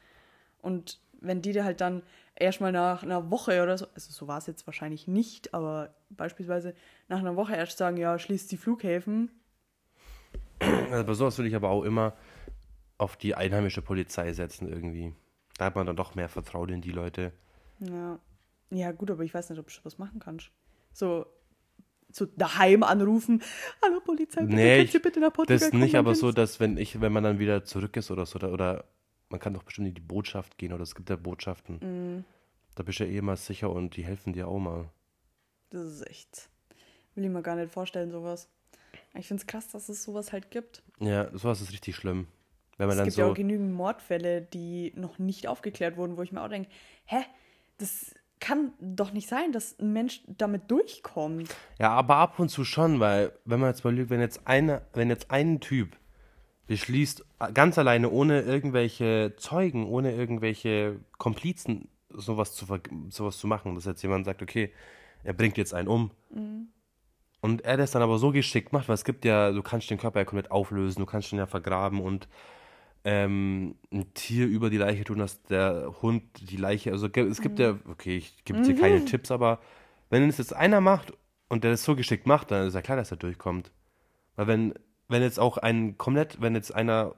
[0.62, 2.02] Und wenn die dir halt dann
[2.37, 6.74] erstmal nach einer Woche oder so, also so war es jetzt wahrscheinlich nicht, aber beispielsweise
[7.08, 9.32] nach einer Woche erst sagen, ja, schließt die Flughäfen.
[10.60, 12.12] Also bei sowas würde ich aber auch immer
[12.98, 15.12] auf die einheimische Polizei setzen irgendwie.
[15.58, 17.32] Da hat man dann doch mehr Vertrauen in die Leute.
[17.80, 18.18] Ja.
[18.70, 20.50] Ja, gut, aber ich weiß nicht, ob du was machen kannst.
[20.92, 21.26] So,
[22.10, 23.42] so daheim anrufen.
[23.82, 26.76] Hallo Polizei, bitte, Nee, ich- bitte nach Portugal Das kommen, nicht, aber so, dass wenn
[26.76, 28.84] ich, wenn man dann wieder zurück ist oder so, oder, oder
[29.28, 31.78] man kann doch bestimmt in die Botschaft gehen oder es gibt ja Botschaften.
[31.80, 32.24] Mhm.
[32.74, 34.88] Da bist du ja eh mal sicher und die helfen dir auch mal.
[35.70, 36.48] Das ist echt.
[37.14, 38.48] Will ich mir gar nicht vorstellen, sowas.
[39.16, 40.82] Ich finde es krass, dass es sowas halt gibt.
[40.98, 42.26] Ja, sowas ist richtig schlimm.
[42.76, 43.30] Wenn man Es dann gibt ja so.
[43.30, 46.68] auch genügend Mordfälle, die noch nicht aufgeklärt wurden, wo ich mir auch denke,
[47.04, 47.18] hä,
[47.78, 51.54] das kann doch nicht sein, dass ein Mensch damit durchkommt.
[51.78, 54.82] Ja, aber ab und zu schon, weil, wenn man jetzt mal lügt, wenn jetzt einer,
[54.92, 55.96] wenn jetzt ein Typ
[56.66, 62.66] beschließt, ganz alleine, ohne irgendwelche Zeugen, ohne irgendwelche Komplizen, sowas zu,
[63.08, 64.72] sowas zu machen, dass jetzt jemand sagt, okay,
[65.22, 66.10] er bringt jetzt einen um.
[67.40, 69.98] Und er das dann aber so geschickt macht, weil es gibt ja, du kannst den
[69.98, 72.28] Körper ja komplett auflösen, du kannst ihn ja vergraben und
[73.04, 77.58] ähm, ein Tier über die Leiche tun, dass der Hund die Leiche, also es gibt
[77.58, 79.60] ja, okay, ich gebe jetzt hier keine Tipps, aber
[80.10, 81.12] wenn es jetzt einer macht
[81.48, 83.70] und der das so geschickt macht, dann ist ja klar, dass er durchkommt.
[84.36, 84.74] Weil wenn,
[85.08, 87.14] wenn jetzt auch ein komplett, wenn jetzt einer,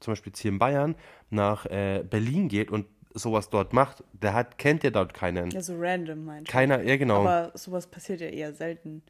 [0.00, 0.94] zum Beispiel jetzt hier in Bayern,
[1.30, 5.50] nach äh, Berlin geht und sowas dort macht, der hat, kennt ja dort keinen.
[5.50, 6.52] Ja, so random meinst du.
[6.52, 7.20] Keiner, ja genau.
[7.26, 9.02] Aber sowas passiert ja eher selten.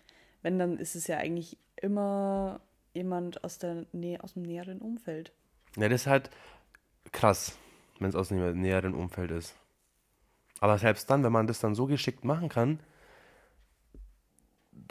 [0.43, 2.61] Wenn, dann ist es ja eigentlich immer
[2.93, 5.33] jemand aus, der Nähe, aus dem näheren Umfeld.
[5.77, 6.31] Ja, das ist halt
[7.13, 7.57] krass,
[7.99, 9.55] wenn es aus einem näheren Umfeld ist.
[10.61, 12.81] Aber selbst dann, wenn man das dann so geschickt machen kann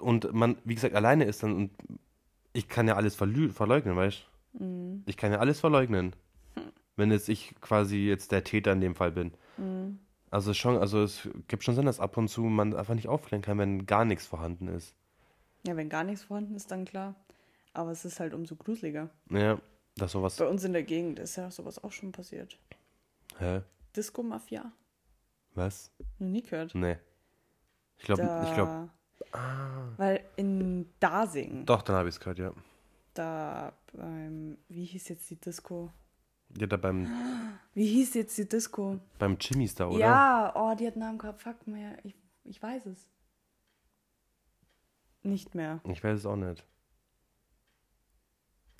[0.02, 1.72] und man, wie gesagt, alleine ist dann und
[2.54, 5.04] ich kann ja alles verlü- verleugnen, weißt du?
[5.06, 6.16] Ich kann ja alles verleugnen.
[6.96, 9.34] Wenn jetzt ich quasi jetzt der Täter in dem Fall bin.
[10.30, 13.42] Also schon, also es gibt schon Sinn, dass ab und zu man einfach nicht aufklären
[13.42, 14.96] kann, wenn gar nichts vorhanden ist.
[15.66, 17.16] Ja, wenn gar nichts vorhanden ist, dann klar.
[17.74, 19.10] Aber es ist halt umso gruseliger.
[19.30, 19.60] Ja,
[19.96, 20.38] dass sowas.
[20.38, 22.58] Bei uns in der Gegend ist ja sowas auch schon passiert.
[23.38, 23.62] Hä?
[23.96, 24.72] Disco-Mafia?
[25.56, 25.92] Was?
[26.20, 26.74] Noch nie gehört.
[26.76, 26.98] Nee.
[27.98, 28.90] Ich glaube, ich glaube.
[29.98, 32.52] Weil in Dasing, Doch, dann habe ich es gehört, ja.
[33.14, 35.92] da beim, wie hieß jetzt die Disco?
[36.60, 37.08] Ja, da beim,
[37.74, 39.00] Wie hieß jetzt die Disco?
[39.18, 39.98] beim Jimmys da, oder?
[40.00, 41.42] Ja, oh, die hat einen Namen gehabt.
[41.42, 43.08] Fuck mir, ich, ich weiß es.
[45.24, 45.80] Nicht mehr.
[45.88, 46.64] Ich weiß es auch nicht.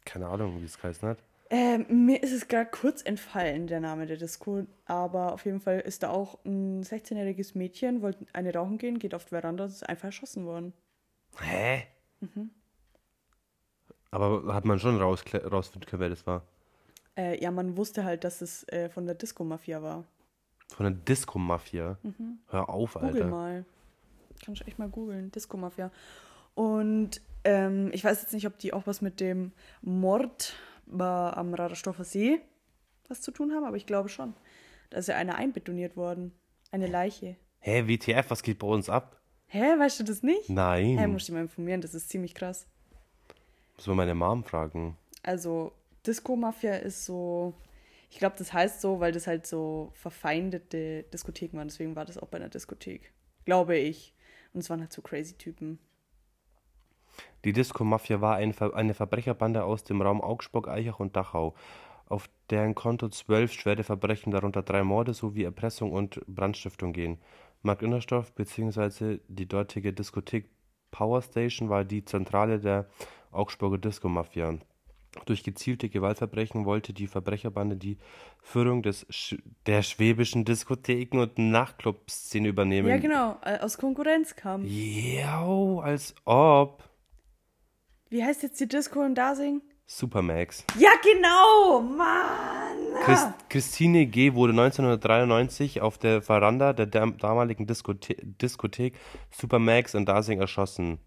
[0.06, 1.20] Keine Ahnung, wie es geheißen hat.
[1.50, 4.66] Ähm, mir ist es gerade kurz entfallen, der Name der Disco.
[4.86, 9.14] Aber auf jeden Fall ist da auch ein 16-jähriges Mädchen, wollte eine rauchen gehen, geht
[9.14, 10.74] auf die Veranda und ist einfach erschossen worden.
[11.40, 11.84] Hä?
[14.12, 16.44] Aber hat man schon rausfinden können, wer das war.
[17.16, 20.06] Äh, ja, man wusste halt, dass es äh, von der Disco-Mafia war.
[20.70, 21.98] Von der Disco-Mafia.
[22.48, 23.26] Hör auf, Google Alter.
[23.28, 23.66] mal.
[24.44, 25.32] Kannst du echt mal googeln.
[25.32, 25.92] Disco-Mafia.
[26.56, 29.52] Und ähm, ich weiß jetzt nicht, ob die auch was mit dem
[29.82, 30.56] Mord
[31.00, 32.42] am Raderstoffer See
[33.10, 34.34] was zu tun haben, aber ich glaube schon.
[34.90, 36.34] Da ist ja einer einbetoniert worden.
[36.72, 37.36] Eine Leiche.
[37.60, 39.22] Hä, WTF, was geht bei uns ab?
[39.48, 40.50] Hä, weißt du das nicht?
[40.50, 40.98] Nein.
[40.98, 42.68] Hä, muss ich mal informieren, das ist ziemlich krass.
[43.76, 44.98] Muss man meine Mom fragen.
[45.22, 45.74] Also,
[46.06, 47.54] Disco-Mafia ist so,
[48.10, 51.68] ich glaube, das heißt so, weil das halt so verfeindete Diskotheken waren.
[51.68, 53.14] Deswegen war das auch bei einer Diskothek.
[53.46, 54.14] Glaube ich.
[54.54, 55.80] Und es waren halt so crazy Typen.
[57.46, 61.54] Die Disco-Mafia war ein Ver eine Verbrecherbande aus dem Raum Augsburg, Eichach und Dachau,
[62.08, 67.18] auf deren Konto zwölf schwere Verbrechen, darunter drei Morde sowie Erpressung und Brandstiftung gehen.
[67.62, 69.20] Mark Innersdorf bzw.
[69.28, 70.50] die dortige Diskothek
[70.92, 72.88] Power Station war die Zentrale der
[73.32, 74.60] Augsburger Disco-Mafia.
[75.26, 77.98] Durch gezielte Gewaltverbrechen wollte die Verbrecherbande die
[78.42, 82.90] Führung des Sch der schwäbischen Diskotheken und Nachtclub-Szene übernehmen.
[82.90, 84.66] Ja, genau, aus Konkurrenz kam.
[84.66, 86.84] Jo, als ob.
[88.14, 89.64] Wie heißt jetzt die Disco in Dasing?
[89.88, 90.64] Supermax.
[90.78, 93.04] Ja, genau, Mann!
[93.06, 94.36] Christ Christine G.
[94.36, 99.00] wurde 1993 auf der Veranda der dam damaligen Diskothe Diskothek
[99.32, 101.00] Supermax in Dasing erschossen.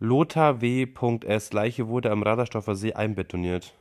[0.00, 1.52] Lothar W.S.
[1.52, 3.72] Leiche wurde am Raderstoffer See einbetoniert.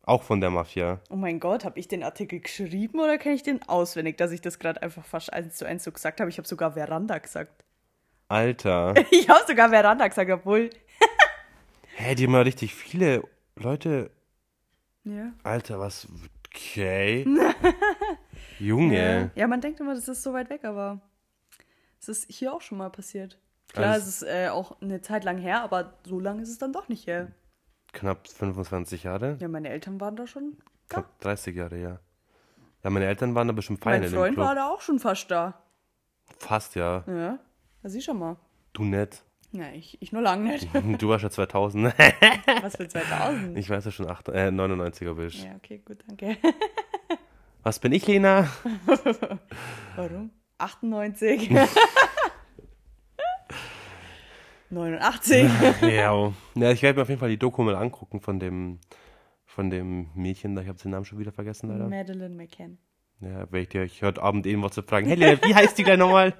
[0.00, 1.00] Auch von der Mafia.
[1.10, 4.40] Oh mein Gott, habe ich den Artikel geschrieben oder kenne ich den auswendig, dass ich
[4.40, 6.30] das gerade einfach fast eins zu eins so gesagt habe?
[6.30, 7.66] Ich habe sogar Veranda gesagt.
[8.28, 8.94] Alter.
[9.10, 10.70] Ich habe sogar Veranda gesagt, obwohl.
[11.98, 13.22] Hä, die haben ja richtig viele
[13.56, 14.10] Leute.
[15.04, 15.32] Ja.
[15.44, 16.06] Alter, was.
[16.48, 17.26] Okay.
[18.58, 19.30] Junge.
[19.34, 21.00] Ja, man denkt immer, das ist so weit weg, aber
[21.98, 23.38] es ist hier auch schon mal passiert.
[23.72, 26.58] Klar, Also- es ist äh, auch eine Zeit lang her, aber so lange ist es
[26.58, 27.32] dann doch nicht her.
[27.92, 29.38] Knapp 25 Jahre.
[29.40, 30.96] Ja, meine Eltern waren da schon da.
[30.96, 31.98] Knapp 30 Jahre, ja.
[32.84, 34.98] Ja, meine Eltern waren da bestimmt feiern Mein in dem Freund war da auch schon
[34.98, 35.62] fast da.
[36.38, 37.04] Fast, ja.
[37.06, 37.38] Ja,
[37.82, 38.36] da sieh schon mal.
[38.74, 39.22] Du nett.
[39.56, 40.68] Ja, ich, ich nur lang nicht.
[40.98, 41.86] Du warst ja 2000.
[42.62, 43.56] Was für 2000?
[43.56, 45.42] Ich weiß ja schon, 8, äh, 99er bist.
[45.42, 46.36] Ja, okay, gut, danke.
[47.62, 48.48] Was bin ich, Lena?
[49.96, 50.30] Warum?
[50.58, 51.50] 98.
[54.68, 55.50] 89.
[55.82, 56.32] ja.
[56.54, 58.78] ja, ich werde mir auf jeden Fall die Doku mal angucken von dem,
[59.46, 60.62] von dem Mädchen da.
[60.62, 61.88] Ich habe den Namen schon wieder vergessen, leider.
[61.88, 62.78] Madeleine McCann.
[63.20, 65.06] Ja, werde ich dir heute Abend eben was zu fragen.
[65.06, 66.34] Hey, Lena, wie heißt die gleich nochmal?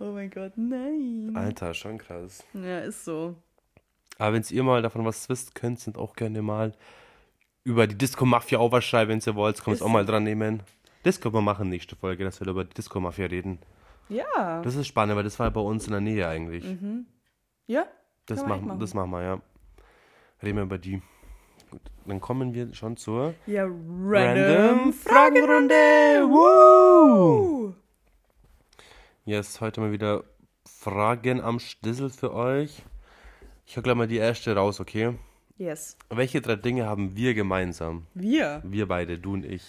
[0.00, 1.32] Oh mein Gott, nein.
[1.34, 2.42] Alter, schon krass.
[2.54, 3.36] Ja, ist so.
[4.18, 6.72] Aber wenn ihr mal davon was wisst, könnt ihr auch gerne mal
[7.64, 9.60] über die Disco-Mafia auch was schreiben, wenn ihr wollt.
[9.66, 10.62] Ihr auch mal dran nehmen.
[11.02, 13.58] Das können wir machen nächste Folge, dass wir über die Disco-Mafia reden.
[14.08, 14.62] Ja.
[14.62, 16.64] Das ist spannend, weil das war bei uns in der Nähe eigentlich.
[17.66, 17.84] ja?
[18.24, 18.80] Das, machen, machen.
[18.80, 19.40] das machen wir, ja.
[20.42, 21.02] Reden wir über die.
[21.70, 25.74] Gut, dann kommen wir schon zur Ja, Random random Fragenrunde.
[26.26, 27.68] Woo!
[27.68, 27.74] Woo!
[29.24, 30.24] Yes, heute mal wieder
[30.66, 32.82] Fragen am Schlüssel für euch.
[33.66, 35.14] Ich hau gleich mal die erste raus, okay?
[35.58, 35.96] Yes.
[36.08, 38.06] Welche drei Dinge haben wir gemeinsam?
[38.14, 38.62] Wir.
[38.64, 39.62] Wir beide, du und ich.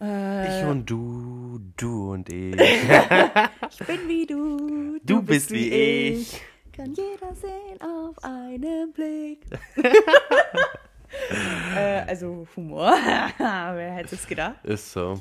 [0.00, 2.54] Äh, Ich und du, du und ich.
[2.56, 4.98] ich bin wie du.
[5.02, 6.40] Du bist wie ich.
[6.72, 9.40] Kann jeder sehen auf einen Blick.
[11.76, 12.92] äh, also Humor.
[13.38, 14.64] Wer hätte es gedacht?
[14.64, 15.20] Ist so.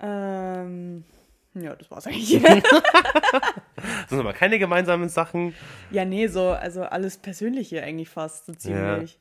[0.00, 1.04] Ähm,
[1.54, 2.42] ja, das war's eigentlich.
[3.82, 5.54] Das sind aber keine gemeinsamen Sachen.
[5.90, 9.18] ja, nee, so, also alles Persönliche eigentlich fast, so ziemlich.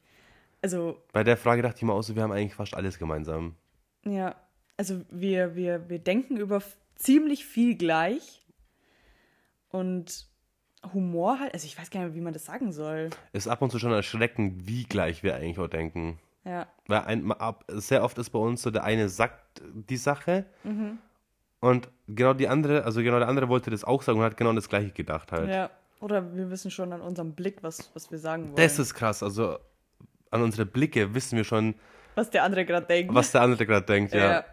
[0.62, 3.56] Also, Bei der Frage dachte ich mir auch so, wir haben eigentlich fast alles gemeinsam.
[4.06, 4.36] ja,
[4.78, 6.62] also wir, wir, wir denken über
[6.96, 8.46] ziemlich viel gleich.
[9.70, 10.28] Und
[10.94, 13.10] Humor halt, also ich weiß gar nicht, wie man das sagen soll.
[13.34, 16.20] Ist ab und zu schon erschreckend, wie gleich wir eigentlich auch denken.
[16.44, 17.34] Ja, Weil ein,
[17.67, 20.46] sehr oft ist bei uns so, der eine sagt die Sache
[21.60, 24.54] und genau die andere, also genau der andere wollte das auch sagen und hat genau
[24.54, 25.50] das gleiche gedacht halt.
[25.50, 25.69] ja.
[26.00, 28.56] Oder wir wissen schon an unserem Blick, was, was wir sagen wollen.
[28.56, 29.60] Das ist krass, also
[30.32, 31.76] an unsere Blicke wissen wir schon,
[32.15, 33.13] was der andere gerade denkt.
[33.13, 34.32] was der andere gerade denkt, ja.
[34.32, 34.45] ja.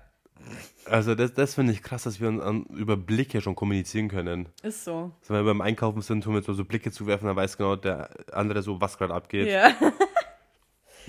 [0.85, 4.49] Also das, das finde ich krass, dass wir uns an, über Blicke schon kommunizieren können.
[4.63, 5.13] Ist so.
[5.21, 7.77] Also wenn wir beim Einkaufen sind, tun wir so, so Blicke zuwerfen, dann weiß genau
[7.77, 9.49] der andere so, was gerade abgeht.
[9.49, 9.71] Ja.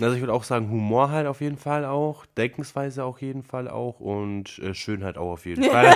[0.01, 3.67] Also ich würde auch sagen, Humor halt auf jeden Fall auch, Denkensweise auf jeden Fall
[3.67, 5.95] auch und äh, Schönheit auch auf jeden Fall.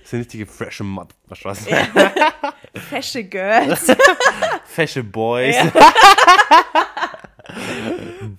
[0.00, 1.66] das sind richtige freshe Mod, was was?
[2.74, 3.86] Fesche Girls.
[4.64, 5.56] Fesche Boys.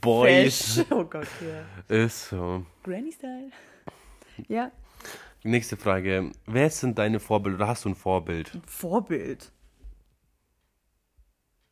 [0.02, 0.76] Boys.
[0.76, 0.86] Fesch.
[0.92, 1.96] Oh Gott, ja.
[1.96, 2.64] Ist so.
[2.84, 3.52] Granny Style.
[4.48, 4.72] Ja.
[5.44, 6.32] Nächste Frage.
[6.46, 8.52] Wer sind deine Vorbilder oder hast du ein Vorbild?
[8.68, 9.52] Vorbild.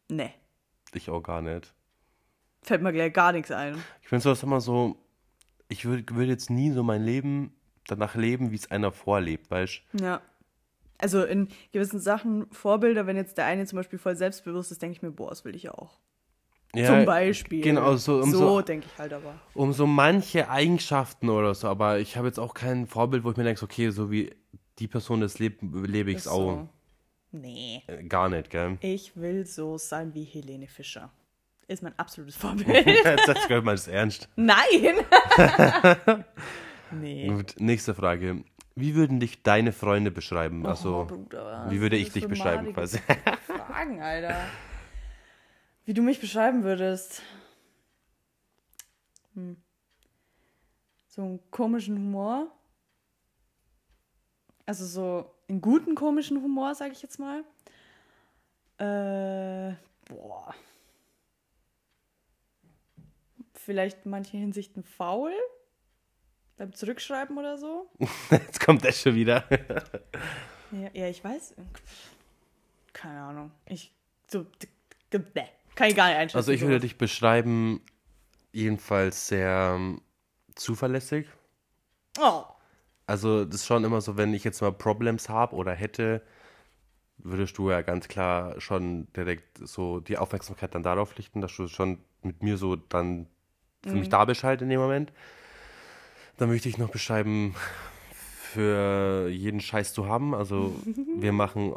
[0.09, 0.33] Nee.
[0.93, 1.74] Ich auch gar nicht.
[2.65, 3.75] Fällt mir gleich gar nichts ein.
[4.01, 4.97] Ich finde sowas immer so,
[5.69, 7.53] ich würde würd jetzt nie so mein Leben
[7.87, 10.21] danach leben, wie es einer vorlebt, weißt Ja.
[10.97, 14.95] Also in gewissen Sachen Vorbilder, wenn jetzt der eine zum Beispiel voll selbstbewusst ist, denke
[14.95, 15.99] ich mir, boah, das will ich ja auch.
[16.73, 17.61] Ja, zum Beispiel.
[17.61, 19.35] Genau, so, um so, so, denke ich halt aber.
[19.53, 23.37] um so manche Eigenschaften oder so, aber ich habe jetzt auch kein Vorbild, wo ich
[23.37, 24.33] mir denke, okay, so wie
[24.79, 26.51] die Person das lebt, lebe ich es auch.
[26.51, 26.69] so.
[27.31, 27.83] Nee.
[27.87, 28.77] Äh, Gar nicht, gell?
[28.81, 31.11] Ich will so sein wie Helene Fischer.
[31.67, 32.85] Ist mein absolutes Vorbild.
[33.25, 34.29] das gehört mal das ernst.
[34.35, 34.95] Nein!
[36.91, 37.27] nee.
[37.27, 38.43] Gut, nächste Frage.
[38.75, 40.65] Wie würden dich deine Freunde beschreiben?
[40.65, 42.99] Also, Oh, Bruder, wie würde ich dich beschreiben quasi?
[43.47, 44.35] Fragen, Alter.
[45.85, 47.21] Wie du mich beschreiben würdest.
[49.33, 49.57] Hm.
[51.07, 52.51] So einen komischen Humor.
[54.65, 57.43] Also so einen guten komischen Humor, sag ich jetzt mal.
[58.77, 59.75] Äh,
[60.09, 60.53] boah.
[63.65, 65.31] Vielleicht in manchen Hinsichten faul.
[66.55, 67.89] Beim Zurückschreiben oder so.
[68.29, 69.43] Jetzt kommt das schon wieder.
[70.71, 71.55] Ja, ja, ich weiß.
[72.93, 73.51] Keine Ahnung.
[73.67, 73.91] Ich.
[74.27, 74.45] So.
[75.09, 75.19] bäh.
[75.73, 76.37] Kann ich gar nicht einschätzen.
[76.37, 77.81] Also ich würde dich beschreiben,
[78.53, 80.01] jedenfalls sehr ähm,
[80.53, 81.27] zuverlässig.
[82.19, 82.43] Oh.
[83.07, 86.21] Also das ist schon immer so, wenn ich jetzt mal Problems habe oder hätte,
[87.17, 91.67] würdest du ja ganz klar schon direkt so die Aufmerksamkeit dann darauf richten, dass du
[91.67, 93.27] schon mit mir so dann
[93.85, 95.11] für mich da halt in dem Moment.
[96.37, 97.55] Dann möchte ich noch beschreiben,
[98.11, 100.33] für jeden Scheiß zu haben.
[100.33, 100.81] Also
[101.17, 101.75] wir machen,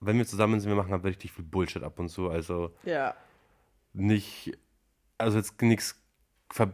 [0.00, 2.28] wenn wir zusammen sind, wir machen halt richtig viel Bullshit ab und zu.
[2.28, 3.14] Also Ja.
[3.92, 4.52] nicht,
[5.18, 5.98] also jetzt nichts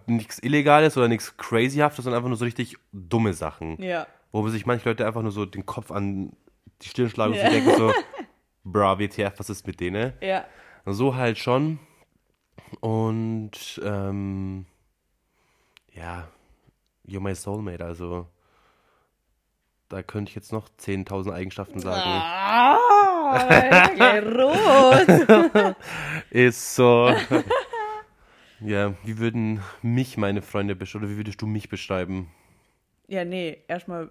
[0.06, 3.80] nichts Illegales oder nichts Crazyhaftes, sondern einfach nur so richtig dumme Sachen.
[3.80, 4.08] Ja.
[4.32, 6.32] Wo sich manche Leute einfach nur so den Kopf an
[6.82, 7.44] die Stirn schlagen und Ja.
[7.44, 7.92] sich denken so,
[8.64, 10.14] bra, WTF, was ist mit denen?
[10.20, 10.44] Ja.
[10.84, 11.78] So halt schon.
[12.80, 14.66] Und ähm,
[15.94, 16.28] ja,
[17.06, 18.26] you're my soulmate, also
[19.88, 22.00] da könnte ich jetzt noch 10.000 Eigenschaften sagen.
[22.00, 22.78] Ah.
[26.30, 27.14] Ist so.
[28.60, 32.30] ja, wie würden mich meine Freunde beschreiben, oder wie würdest du mich beschreiben?
[33.06, 34.10] Ja, nee, erstmal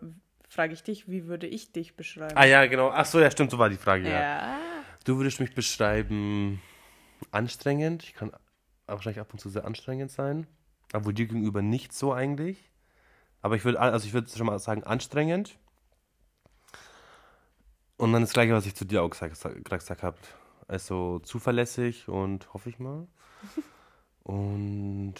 [0.50, 2.36] frage ich dich, wie würde ich dich beschreiben?
[2.36, 2.90] Ah ja, genau.
[2.90, 4.20] Ach so, ja, stimmt, so war die Frage, ja.
[4.20, 4.60] ja.
[5.06, 6.62] Du würdest mich beschreiben
[7.32, 8.04] anstrengend.
[8.04, 8.32] Ich kann
[8.86, 10.48] wahrscheinlich ab und zu sehr anstrengend sein.
[10.94, 12.72] Obwohl dir gegenüber nicht so eigentlich.
[13.42, 15.58] Aber ich würde, also ich würde schon mal sagen, anstrengend.
[17.98, 20.18] Und dann das gleiche, was ich zu dir auch gesagt, gesagt habe.
[20.68, 23.08] Also zuverlässig und hoffe ich mal.
[24.24, 25.16] Und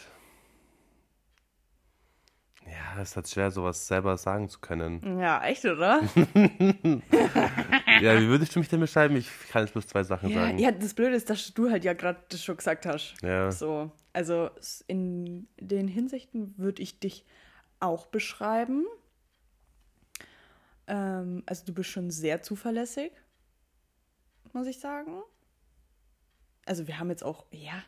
[2.70, 5.20] ja, es ist halt schwer, sowas selber sagen zu können.
[5.20, 6.02] Ja, echt, oder?
[8.02, 9.16] Ja, wie würdest du mich denn beschreiben?
[9.16, 10.60] Ich kann jetzt bloß zwei Sachen ja, sagen.
[10.60, 13.16] ja, das Blöde ist, dass du halt ja gerade das schon gesagt hast.
[13.22, 13.52] Ja.
[13.52, 14.50] So, also
[14.88, 17.26] in den Hinsichten würde ich dich
[17.80, 18.86] auch beschreiben.
[20.88, 23.12] Ähm, also du bist schon sehr zuverlässig,
[24.54, 25.22] muss ich sagen.
[26.66, 27.84] Also wir haben jetzt auch, ja,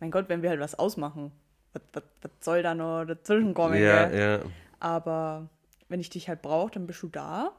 [0.00, 1.32] mein Gott, wenn wir halt was ausmachen,
[1.72, 3.80] was, was, was soll da noch dazwischen kommen?
[3.80, 4.40] Ja, ja.
[4.80, 5.48] Aber
[5.88, 7.52] wenn ich dich halt brauche, dann bist du da.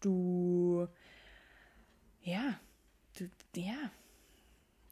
[0.00, 0.86] Du,
[2.22, 2.54] ja,
[3.18, 3.24] du,
[3.60, 3.74] ja.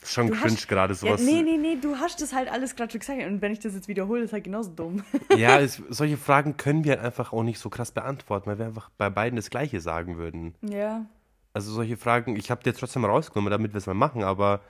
[0.05, 1.21] Schon Du cringe hast- gerade Ja, sowas.
[1.21, 3.23] nee, nee, nee, du hast das halt alles gerade schon gesagt.
[3.25, 5.05] Und wenn ich das jetzt wiederhole, ist halt genauso dumm.
[5.37, 8.67] Ja, es, solche Fragen können wir halt einfach auch nicht so krass beantworten, weil wir
[8.67, 10.55] einfach bei beiden das Gleiche sagen würden.
[10.63, 11.07] ja.
[11.55, 14.63] Also solche Fragen, ich habe dir trotzdem rausgenommen, damit wir es mal machen, aber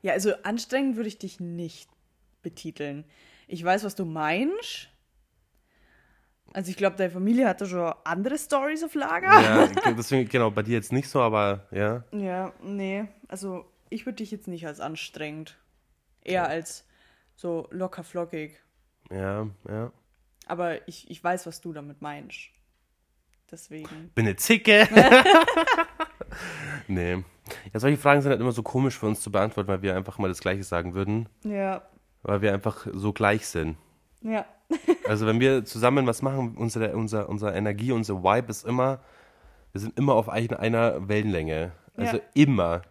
[0.00, 1.90] Ja, also anstrengend würde ich dich nicht
[2.42, 3.04] betiteln.
[3.46, 4.88] Ich weiß, was du meinst.
[6.52, 9.40] Also ich glaube, deine Familie hatte schon andere Stories auf Lager.
[9.40, 12.04] ja, deswegen, genau, bei dir jetzt nicht so, aber ja.
[12.12, 13.06] Ja, nee.
[13.28, 15.56] Also ich würde dich jetzt nicht als anstrengend.
[16.22, 16.86] Eher als
[17.36, 18.60] so locker flockig.
[19.10, 19.92] Ja, ja.
[20.46, 22.50] Aber ich, ich weiß, was du damit meinst.
[23.50, 24.10] Deswegen.
[24.14, 24.88] Bin eine Zicke.
[26.88, 27.24] nee.
[27.72, 30.18] Ja, solche Fragen sind halt immer so komisch für uns zu beantworten, weil wir einfach
[30.18, 31.82] mal das Gleiche sagen würden, Ja.
[32.22, 33.76] Weil wir einfach so gleich sind.
[34.22, 34.44] Ja.
[35.08, 39.00] Also wenn wir zusammen was machen, unsere, unser, unsere Energie, unser Vibe ist immer,
[39.72, 41.72] wir sind immer auf ein- einer Wellenlänge.
[41.96, 42.22] Also Ja.
[42.34, 42.82] immer.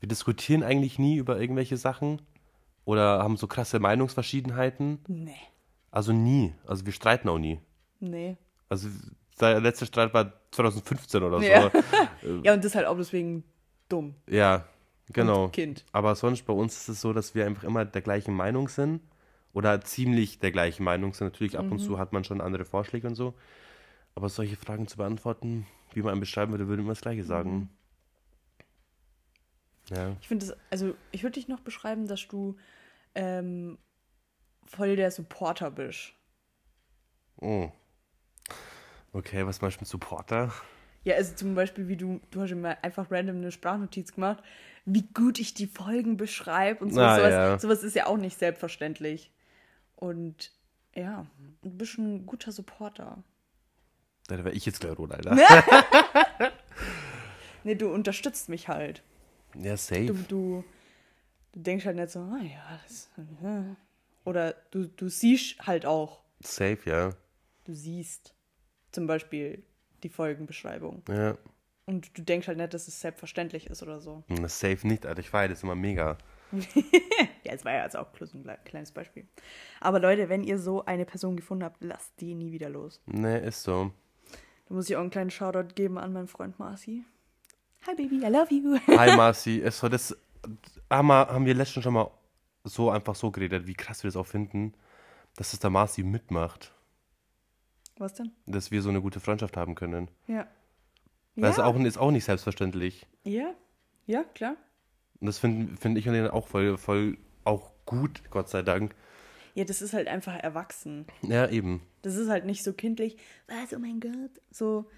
[0.00, 2.20] Wir diskutieren eigentlich nie über irgendwelche Sachen
[2.84, 4.98] oder haben so krasse Meinungsverschiedenheiten.
[5.06, 5.36] Nee.
[5.92, 6.52] Also nie.
[6.66, 7.60] Also wir streiten auch nie.
[8.00, 8.36] Nee.
[8.68, 8.88] Also
[9.40, 11.44] der letzte Streit war 2015 oder so.
[11.46, 11.70] Ja.
[11.70, 11.70] Ja,
[12.42, 13.44] Ja, und das halt auch deswegen
[13.88, 14.16] dumm.
[15.12, 15.44] Genau.
[15.44, 15.84] Und Kind.
[15.92, 19.00] Aber sonst bei uns ist es so, dass wir einfach immer der gleichen Meinung sind
[19.52, 21.26] oder ziemlich der gleichen Meinung sind.
[21.28, 21.84] Natürlich ab und Mhm.
[21.84, 23.34] zu hat man schon andere Vorschläge und so.
[24.14, 27.50] Aber solche Fragen zu beantworten, wie man einen beschreiben würde, würde immer das Gleiche sagen.
[27.50, 27.68] Mhm.
[29.90, 30.16] Ja.
[30.20, 32.56] Ich finde das, also ich würde dich noch beschreiben, dass du
[33.14, 33.78] ähm,
[34.64, 36.14] voll der Supporter bist.
[37.40, 37.70] Oh.
[39.12, 40.52] Okay, was meinst du mit Supporter?
[41.04, 44.42] Ja, also zum Beispiel, wie du, du hast immer einfach random eine Sprachnotiz gemacht,
[44.86, 47.00] wie gut ich die Folgen beschreibe und so.
[47.00, 47.58] Ah, sowas, ja.
[47.58, 49.30] sowas ist ja auch nicht selbstverständlich.
[49.96, 50.52] Und
[50.94, 51.26] ja,
[51.62, 53.22] du bist ein guter Supporter.
[54.26, 55.36] Da wäre ich jetzt gleich rot, Alter.
[57.64, 59.02] Nee, du unterstützt mich halt.
[59.54, 60.04] Ja, safe.
[60.06, 60.64] Du, du,
[61.52, 63.10] du denkst halt nicht so, ah ja, das,
[63.42, 63.74] äh.
[64.24, 67.10] oder du, du siehst halt auch, Safe, ja.
[67.64, 68.34] du siehst
[68.92, 69.64] zum Beispiel
[70.04, 71.02] die Folgenbeschreibung.
[71.08, 71.36] Ja.
[71.86, 74.22] Und du denkst halt nicht, dass es selbstverständlich ist oder so.
[74.28, 75.20] Na, Safe nicht, Alter.
[75.20, 76.16] Ich feiere das immer mega.
[77.44, 79.26] Ja, es war ja jetzt auch bloß ein kleines Beispiel.
[79.80, 83.02] Aber Leute, wenn ihr so eine Person gefunden habt, lasst die nie wieder los.
[83.04, 83.92] Ne, ist so.
[84.66, 87.04] Da muss ich auch einen kleinen Shoutout geben an meinen Freund Marci.
[87.86, 88.78] Hi Baby, I love you.
[88.98, 90.16] Hi Marci, so, das
[90.88, 92.10] haben wir, haben wir letztens schon mal
[92.64, 94.72] so einfach so geredet, wie krass wir das auch finden,
[95.36, 96.73] dass es der Marci mitmacht,
[97.98, 98.32] Was denn?
[98.46, 100.08] dass wir so eine gute Freundschaft haben können.
[100.26, 100.46] Ja.
[101.36, 101.64] Das ist ja.
[101.64, 103.06] auch, ist auch nicht selbstverständlich.
[103.24, 103.54] ja,
[104.06, 104.56] ja, klar.
[105.20, 108.94] Und das finde find ich und Lena auch voll, voll auch gut, Gott sei Dank.
[109.54, 111.06] Ja, das ist halt einfach erwachsen.
[111.22, 111.80] Ja, eben.
[112.02, 113.16] Das ist halt nicht so kindlich.
[113.46, 114.42] Was, oh mein Gott.
[114.50, 114.90] So,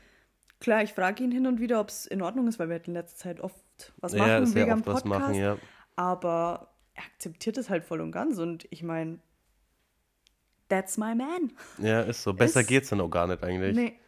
[0.58, 2.88] klar, ich frage ihn hin und wieder, ob es in Ordnung ist, weil wir halt
[2.88, 5.20] in letzter Zeit oft was machen ja, sehr wegen am oft was Podcast.
[5.20, 5.58] machen, ja.
[5.94, 8.38] Aber er akzeptiert es halt voll und ganz.
[8.38, 9.18] Und ich meine,
[10.68, 11.52] that's my man.
[11.78, 12.32] Ja, ist so.
[12.34, 13.74] Besser Ist- geht's dann auch gar nicht eigentlich.
[13.76, 13.98] Nee.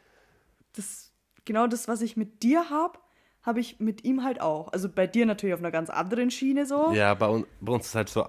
[0.74, 1.12] Das,
[1.44, 2.98] genau das, was ich mit dir habe,
[3.42, 4.72] habe ich mit ihm halt auch.
[4.72, 6.92] Also bei dir natürlich auf einer ganz anderen Schiene so.
[6.92, 8.26] Ja, bei, un bei uns ist halt so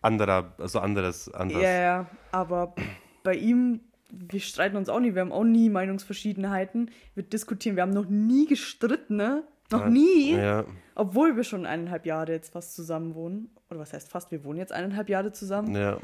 [0.00, 1.62] anderer, also anderes, anders.
[1.62, 2.06] ja, ja.
[2.32, 2.74] Aber
[3.22, 3.80] bei ihm,
[4.10, 5.14] wir streiten uns auch nie.
[5.14, 6.90] Wir haben auch nie Meinungsverschiedenheiten.
[7.14, 7.76] Wir diskutieren.
[7.76, 9.44] Wir haben noch nie gestritten, ne?
[9.70, 10.34] Noch nie.
[10.34, 10.64] Ja,
[10.94, 13.50] Obwohl wir schon eineinhalb Jahre jetzt fast zusammen wohnen.
[13.70, 14.30] Oder was heißt fast?
[14.30, 15.74] Wir wohnen jetzt eineinhalb Jahre zusammen.
[15.74, 15.98] ja.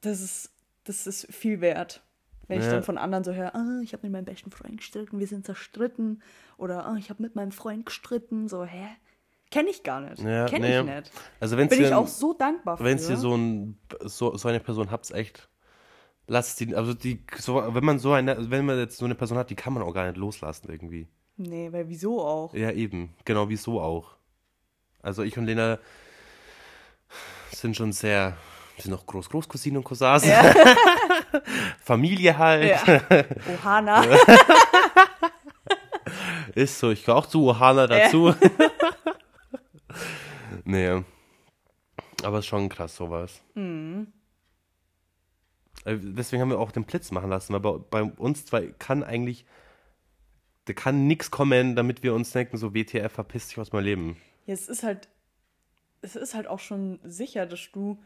[0.00, 0.50] Das ist,
[0.84, 2.02] das ist viel wert.
[2.48, 2.72] Wenn ich Ja.
[2.72, 5.46] dann von anderen so höre, ah, ich habe mit meinem besten Freund gestritten, wir sind
[5.46, 6.22] zerstritten.
[6.56, 8.48] Oder ah, ich habe mit meinem Freund gestritten.
[8.48, 8.86] So, hä?
[9.50, 10.22] Kenne ich gar nicht.
[10.22, 10.78] Ja, Kenne nee.
[10.78, 11.12] ich nicht.
[11.40, 12.84] Also wenn Bin ich auch so dankbar für.
[12.84, 15.48] wenn ihr so, ein, so, so eine Person habt, echt,
[16.28, 19.38] lasst die, also die, so, wenn man so eine, wenn man jetzt so eine Person
[19.38, 21.08] hat, die kann man auch gar nicht loslassen irgendwie.
[21.36, 22.54] Nee, weil wieso auch?
[22.54, 23.14] Ja, eben.
[23.24, 24.16] Genau, wieso auch.
[25.02, 25.78] Also ich und Lena
[27.52, 28.36] sind schon sehr,
[28.80, 30.24] wir sind noch Groß, Großcousinen und Cousins.
[31.84, 32.80] Familie halt.
[32.86, 33.02] Ja.
[33.54, 34.04] Ohana.
[36.54, 38.34] Ist so, ich gehöre auch zu Ohana dazu.
[40.64, 41.02] nee.
[42.22, 43.42] Aber ist schon krass, sowas.
[43.54, 44.12] Mhm.
[45.84, 49.04] Äh, Deswegen haben wir auch den Blitz machen lassen, weil bei, bei uns zwei kann
[49.04, 49.44] eigentlich,
[50.64, 54.16] da kann nichts kommen, damit wir uns denken, so WTF, verpiss dich aus meinem Leben.
[54.46, 55.08] Ja, es ist halt,
[56.00, 58.02] es ist halt auch schon sicher, dass du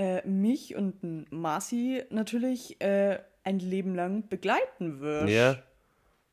[0.00, 5.28] äh, mich und Marci natürlich äh, ein Leben lang begleiten wirst.
[5.28, 5.56] Ja,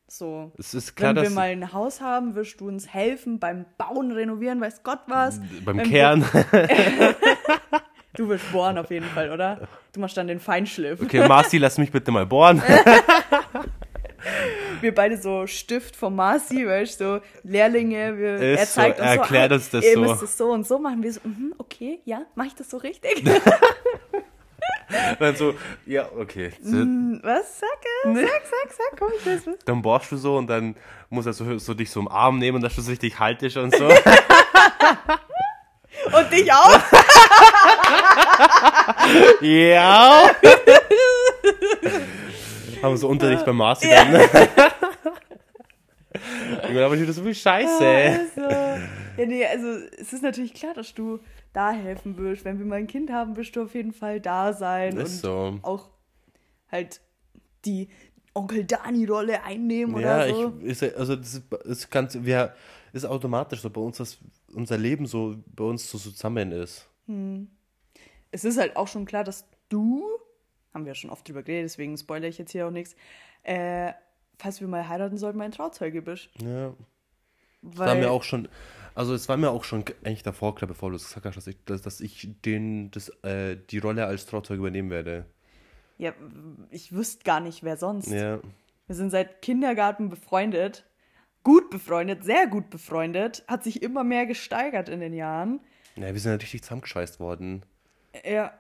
[0.08, 0.52] So.
[0.58, 4.12] es ist klar, Wenn wir mal ein Haus haben, wirst du uns helfen beim Bauen,
[4.12, 5.42] Renovieren, weiß Gott was.
[5.66, 6.26] beim Wenn Kern,
[8.16, 9.68] Du wirst bohren auf jeden Fall, oder?
[9.94, 11.00] Du machst dann den Feinschliff.
[11.02, 12.64] okay, Marci, lass mich bitte mal bohren.
[14.82, 19.00] Wir beide so Stift vom Marci, weißt du, so Lehrlinge, wir, Ist er so, zeigt
[19.00, 20.00] uns so, erklärt ah, uns das ihr so.
[20.02, 21.04] müsst es so und so machen.
[21.04, 23.24] Wir so, mhm, okay, ja, mache ich das so richtig?
[25.20, 25.54] Dann so,
[25.86, 26.52] ja, okay.
[26.62, 27.60] Hm, was?
[27.60, 27.70] Sag
[28.06, 29.66] es, sag, sag, sag, komm, ich weiß was.
[29.66, 30.76] Dann bohrst du so und dann
[31.10, 33.58] muss er so, so dich so im Arm nehmen und dass du so richtig haltest
[33.58, 33.90] und so.
[36.12, 36.80] Und dich auch?
[39.42, 40.30] ja.
[42.82, 44.12] Haben wir so Unterricht beim Marci dann.
[44.12, 44.20] Ne?
[46.64, 47.86] Irgendwann aber wieder so viel Scheiße.
[47.86, 48.42] Also,
[49.18, 49.68] ja, nee, also
[49.98, 51.20] es ist natürlich klar, dass du
[51.54, 52.46] da helfen wirst.
[52.46, 55.32] Wenn wir mal ein Kind haben, wirst du auf jeden Fall da sein Ist und
[55.32, 55.60] so.
[55.64, 55.90] auch
[56.72, 57.02] halt
[57.66, 57.90] die
[58.34, 60.54] Onkel Dani-Rolle einnehmen Ja, oder so.
[60.62, 62.54] ich, ist, also das ist, ist ganz, wir,
[62.94, 64.18] ist automatisch so bei uns, dass
[64.54, 66.88] unser Leben so bei uns so zusammen ist.
[68.32, 70.04] es ist halt auch schon klar, dass du,
[70.74, 72.96] haben wir ja schon oft drüber geredet, deswegen spoilere ich jetzt hier auch nichts,
[73.44, 73.94] äh,
[74.38, 76.30] falls wir mal heiraten sollten, mein Trauzeuge bist.
[76.42, 76.74] Ja.
[77.62, 78.48] Weil, war mir auch schon,
[78.94, 81.48] also es war mir auch schon eigentlich davor klar, bevor du es gesagt hast, dass
[81.48, 85.26] ich, dass, dass ich den, das, äh, die Rolle als Trauzeuge übernehmen werde.
[85.98, 86.14] ja,
[86.70, 88.10] ich wüsste gar nicht, wer sonst.
[88.10, 88.40] Ja.
[88.86, 90.86] Wir sind seit Kindergarten befreundet.
[91.44, 93.44] Gut befreundet, sehr gut befreundet.
[93.48, 95.60] Hat sich immer mehr gesteigert in den Jahren.
[95.96, 97.64] Ja, wir sind halt richtig zusammengeschweißt worden.
[98.26, 98.54] Ja,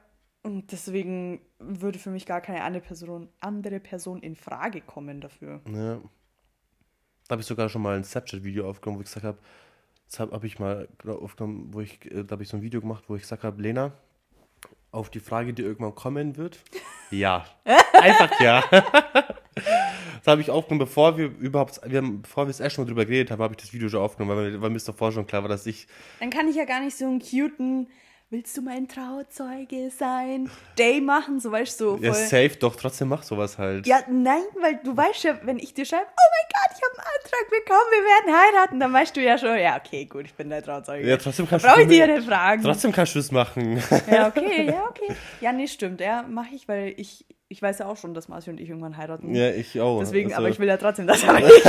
[0.48, 5.62] und deswegen würde für mich gar keine andere Person, andere Person in Frage kommen dafür.
[5.72, 5.98] Ja.
[7.28, 9.38] Da habe ich sogar schon mal ein Snapchat-Video aufgenommen, wo ich gesagt habe,
[10.10, 12.80] das habe hab ich mal aufgenommen, wo ich, äh, da habe ich so ein Video
[12.80, 13.92] gemacht, wo ich gesagt habe, Lena,
[14.92, 16.60] auf die Frage, die irgendwann kommen wird,
[17.12, 17.46] ja.
[17.94, 18.64] Einfach ja.
[18.72, 23.06] das habe ich aufgenommen, bevor wir überhaupt, wir haben, bevor wir das erste Mal drüber
[23.06, 25.28] geredet haben, habe ich das Video schon aufgenommen, weil, mir- weil mir ist davor schon
[25.28, 25.88] klar war, dass ich,
[26.20, 27.88] Dann kann ich ja gar nicht so einen cuten,
[28.30, 30.50] willst du mein Trauzeuge sein?
[30.78, 33.88] Day machen, so weißt du, so ja, safe, doch, trotzdem mach sowas halt.
[33.88, 36.98] Ja, nein, weil du weißt ja, wenn ich dir schreibe, oh mein Gott, ich habe
[36.98, 40.34] einen Antrag bekommen, wir werden heiraten, dann weißt du ja schon, ja, okay, gut, ich
[40.34, 41.08] bin der Trauzeuge.
[41.08, 42.64] Ja, trotzdem kannst Brauche ich du dir ja nicht fragen.
[42.64, 43.82] Trotzdem kannst du es machen.
[44.12, 45.16] Ja, okay, ja, okay.
[45.40, 48.50] Ja, nee, stimmt, ja, mache ich, weil ich, ich weiß ja auch schon, dass Marci
[48.50, 49.34] und ich irgendwann heiraten.
[49.34, 50.00] ja, ich auch.
[50.00, 51.64] Deswegen, Also- aber ich will ja trotzdem, dass er ich.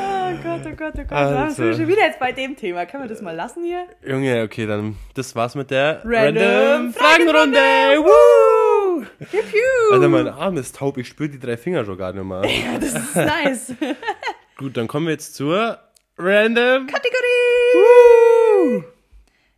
[0.00, 0.32] Oh
[0.78, 1.12] Gott, oh Gott.
[1.12, 1.36] Also.
[1.36, 1.62] Also.
[1.64, 2.86] Wir sind schon wieder jetzt bei dem Thema.
[2.86, 3.88] Können wir das mal lassen hier?
[4.06, 7.58] Junge, okay, dann das war's mit der Random Fragenrunde.
[7.98, 9.04] Woo!
[9.18, 9.92] Piu, piu.
[9.92, 12.42] Alter, mein Arm ist taub, ich spüre die drei Finger schon gar nicht mehr.
[12.80, 13.74] Das ist nice.
[14.56, 15.80] Gut, dann kommen wir jetzt zur
[16.16, 16.86] Random.
[16.86, 18.84] Kategorie!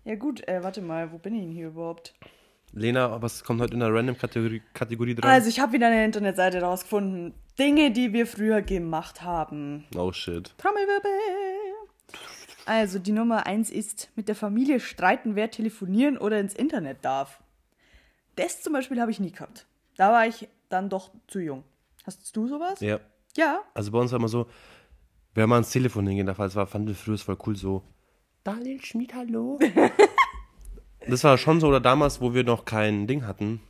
[0.04, 2.14] Ja gut, äh, warte mal, wo bin ich denn hier überhaupt?
[2.72, 5.30] Lena, was kommt heute in der Random-Kategorie Kategorie dran?
[5.30, 7.34] Also ich habe wieder eine Internetseite rausgefunden.
[7.58, 9.86] Dinge, die wir früher gemacht haben.
[9.96, 10.54] oh shit.
[10.58, 11.10] Trommelwirbel.
[12.66, 17.42] Also die Nummer eins ist mit der Familie streiten, wer telefonieren oder ins Internet darf.
[18.36, 19.66] Das zum Beispiel habe ich nie gehabt.
[19.96, 21.64] Da war ich dann doch zu jung.
[22.06, 22.80] Hast du sowas?
[22.80, 23.00] Ja.
[23.36, 23.62] Ja.
[23.74, 24.46] Also bei uns war immer so,
[25.34, 27.82] wenn man ans Telefon hingehen darf, das war, fanden wir früher voll cool so.
[28.44, 29.58] Daniel Schmid, hallo?
[31.08, 33.60] das war schon so, oder damals, wo wir noch kein Ding hatten,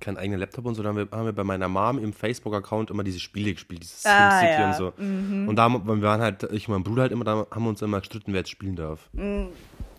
[0.00, 2.90] keinen eigenen Laptop und so, dann haben wir, haben wir bei meiner Mom im Facebook-Account
[2.90, 4.66] immer diese Spiele gespielt, dieses Ah, SimCity ja.
[4.68, 4.92] und so.
[5.50, 7.70] Und da haben- wir waren halt, ich und mein Bruder halt immer, da haben wir
[7.70, 9.08] uns immer gestritten, wer jetzt spielen darf.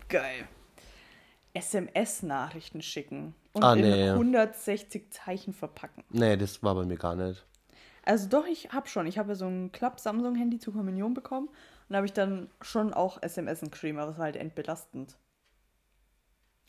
[0.08, 0.44] Geil.
[1.52, 4.10] SMS-Nachrichten schicken und Ah, in nee.
[4.10, 6.04] 160 Zeichen verpacken.
[6.10, 7.44] Nee, das war bei mir gar nicht.
[8.04, 9.06] Also doch, ich habe schon.
[9.06, 11.54] Ich habe ja so ein Klapp-Samsung-Handy zur Kommunion bekommen und
[11.90, 15.16] da habe ich dann schon auch SMS geschrieben, aber es war halt entbelastend.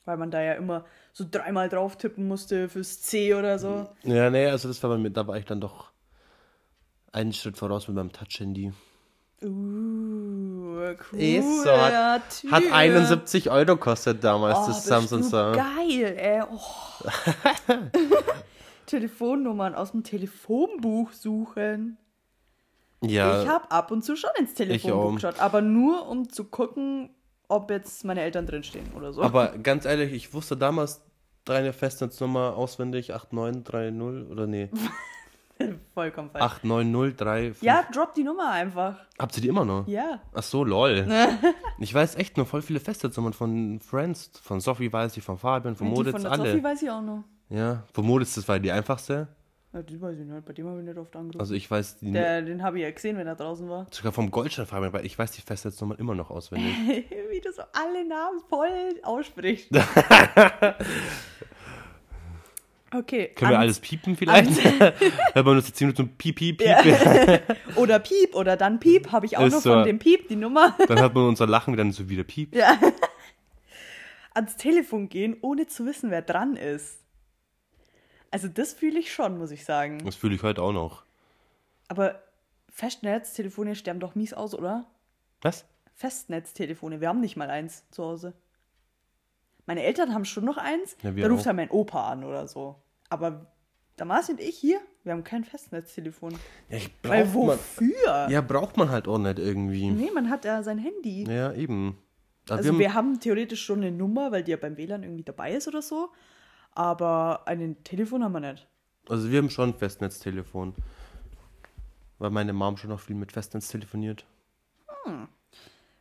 [0.06, 3.88] Weil man da ja immer so dreimal drauf tippen musste fürs C oder so.
[4.04, 5.92] Ja, nee, also das war bei mir, da war ich dann doch
[7.12, 8.74] einen Schritt voraus mit meinem Touch-Handy.
[9.44, 9.48] Uh,
[11.12, 11.20] cool.
[11.20, 12.22] Ist so, hat,
[12.52, 15.38] hat 71 Euro kostet damals oh, das Samsung so.
[15.38, 16.44] Geil, ey.
[16.44, 16.60] Oh.
[18.86, 21.98] Telefonnummern aus dem Telefonbuch suchen.
[23.04, 27.10] Ja, Ich habe ab und zu schon ins Telefonbuch geschaut, aber nur um zu gucken,
[27.52, 29.22] ob jetzt meine Eltern drinstehen oder so.
[29.22, 31.02] aber ganz ehrlich, ich wusste damals
[31.46, 34.70] deine Festnetznummer auswendig, 8930 oder nee,
[35.94, 36.44] Vollkommen falsch.
[36.44, 37.62] 89035.
[37.62, 38.96] Ja, drop die Nummer einfach.
[39.20, 39.88] Habt ihr die immer noch?
[39.88, 40.20] Ja.
[40.34, 41.08] Ach so, lol.
[41.80, 45.76] ich weiß echt nur voll viele Festnetznummern von Friends, von Sophie weiß ich, von Fabian,
[45.76, 46.52] von von der alle.
[46.52, 47.24] Sophie weiß ich auch noch.
[47.50, 49.28] Ja, von Moritz, das war die einfachste.
[49.74, 50.46] Ja, die weiß ich nicht.
[50.46, 51.40] Bei dem habe ich nicht oft angerufen.
[51.40, 53.88] Also ich weiß die Der, den habe ich ja gesehen, wenn er draußen war.
[53.90, 56.76] sogar vom Goldstein Fabian, weil ich weiß die Festnetznummern immer noch auswendig.
[57.32, 59.70] Wie du so alle Namen voll aussprichst.
[62.94, 63.30] okay.
[63.36, 64.52] Können wir alles piepen vielleicht?
[64.62, 64.92] Wenn
[65.46, 67.42] man nur so 10 Minuten piep, piep, piep,
[67.78, 69.74] Oder Piep oder dann Piep habe ich auch Ist noch so.
[69.74, 70.76] von dem Piep die Nummer.
[70.88, 72.54] dann hört man unser Lachen dann so wieder piep.
[72.56, 72.78] Ja.
[74.34, 77.01] Ans Telefon gehen, ohne zu wissen, wer dran ist.
[78.32, 80.00] Also das fühle ich schon, muss ich sagen.
[80.06, 81.04] Das fühle ich heute auch noch.
[81.90, 82.22] Aber
[82.70, 84.86] Festnetztelefone sterben doch mies aus, oder?
[85.42, 85.66] Was?
[85.96, 88.34] Festnetztelefone, wir haben nicht mal eins zu Hause.
[89.66, 91.46] Meine Eltern haben schon noch eins, Ja, wir da ruft auch.
[91.48, 92.76] halt mein Opa an oder so.
[93.10, 93.46] Aber
[93.98, 96.32] Damas und ich hier, wir haben kein Festnetztelefon.
[96.70, 98.28] Ja, ich Weil braucht man, wofür?
[98.30, 99.92] ja, braucht man halt auch nicht irgendwie.
[99.92, 101.26] Nee, man hat ja sein Handy.
[101.30, 101.98] Ja, eben.
[102.48, 105.04] Aber Also wir wir haben, haben theoretisch schon eine Nummer, weil die ja beim WLAN
[105.04, 106.10] irgendwie dabei ist oder so.
[106.74, 108.68] Aber ein Telefon haben wir nicht.
[109.10, 110.74] also wir haben schon ein Festnetztelefon.
[112.20, 114.26] Weil meine Mom schon noch viel mit Festnetz telefoniert.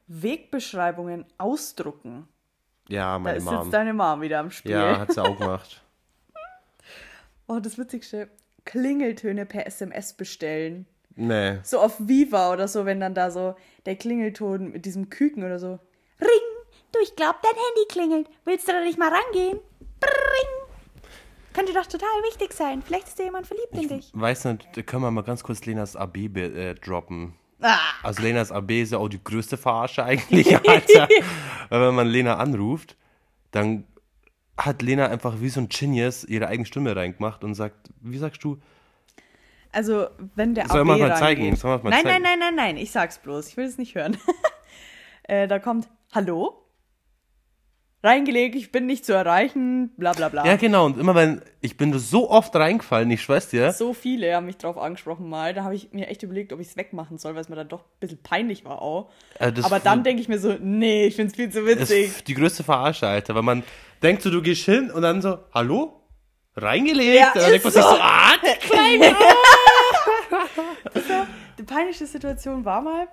[0.06, 2.28] Wegbeschreibungen ausdrucken.
[2.88, 3.54] Ja, Da meine ist Mom.
[3.62, 4.72] jetzt deine Mom wieder am Spiel.
[4.72, 5.82] Ja, hat sie auch gemacht.
[7.48, 8.28] Oh, das Witzigste.
[8.64, 10.86] Klingeltöne per SMS bestellen.
[11.16, 11.58] Nee.
[11.64, 13.56] So auf Viva oder so, wenn dann da so
[13.86, 15.80] der Klingelton mit diesem Küken oder so.
[16.20, 16.28] Ring!
[16.92, 18.30] Du, ich glaub, dein Handy klingelt.
[18.44, 19.58] Willst du da nicht mal rangehen?
[21.60, 22.80] Könnte doch total wichtig sein.
[22.80, 24.10] Vielleicht ist da jemand verliebt in dich.
[24.14, 27.34] Weiß nicht, da können wir mal ganz kurz Lenas AB äh, droppen.
[27.60, 31.06] Ah, Also Lenas AB ist ja auch die größte Verarsche eigentlich, Alter.
[31.68, 32.96] Wenn man Lena anruft,
[33.50, 33.84] dann
[34.56, 38.42] hat Lena einfach wie so ein Genius ihre eigene Stimme reingemacht und sagt, wie sagst
[38.42, 38.58] du?
[39.70, 40.06] also,
[40.36, 41.54] wenn der Soll AB man mal zeigen?
[41.56, 42.22] Soll man mal nein, zeigen?
[42.22, 42.76] nein, nein, nein, nein.
[42.78, 43.48] Ich sag's bloß.
[43.48, 44.16] Ich will es nicht hören.
[45.24, 46.59] äh, da kommt, hallo?
[48.02, 50.46] Reingelegt, ich bin nicht zu erreichen, bla bla bla.
[50.46, 50.86] Ja, genau.
[50.86, 53.72] Und immer wenn, ich bin so oft reingefallen, ich schwör's dir.
[53.72, 55.52] So viele haben mich drauf angesprochen mal.
[55.52, 57.68] Da habe ich mir echt überlegt, ob ich es wegmachen soll, weil es mir dann
[57.68, 59.10] doch ein bisschen peinlich war auch.
[59.38, 62.06] Das- Aber dann denke ich mir so, nee, ich finde es viel zu Das witzig.
[62.06, 63.34] ist die größte Verarsche, Alter.
[63.34, 63.62] Weil man
[64.02, 66.00] denkt so, du gehst hin und dann so, hallo?
[66.56, 67.20] Reingelegt?
[67.20, 67.90] Ja, und dann denkt man ist sich so.
[67.90, 69.14] so, ah, die Kleine.
[71.58, 73.06] Die peinlichste Situation war mal,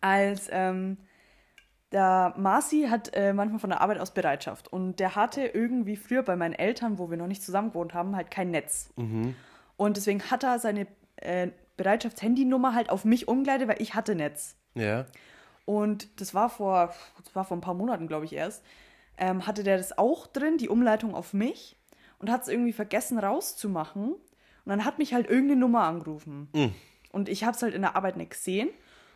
[0.00, 0.96] als ähm,
[1.94, 4.70] der Marci hat äh, manchmal von der Arbeit aus Bereitschaft.
[4.70, 8.14] Und der hatte irgendwie früher bei meinen Eltern, wo wir noch nicht zusammen gewohnt haben,
[8.16, 8.90] halt kein Netz.
[9.76, 10.86] Und deswegen hat er seine
[11.16, 14.56] äh, Bereitschaftshandynummer halt auf mich umgeleitet, weil ich hatte Netz.
[14.74, 15.06] Ja.
[15.64, 16.92] Und das war vor,
[17.24, 18.62] das war vor ein paar Monaten, glaube ich, erst.
[19.16, 21.76] Ähm, hatte der das auch drin, die Umleitung auf mich,
[22.18, 24.12] und hat es irgendwie vergessen rauszumachen.
[24.12, 24.20] Und
[24.70, 26.48] dann hat mich halt irgendeine Nummer angerufen.
[27.12, 28.68] Und ich habe es halt in der Arbeit nicht gesehen.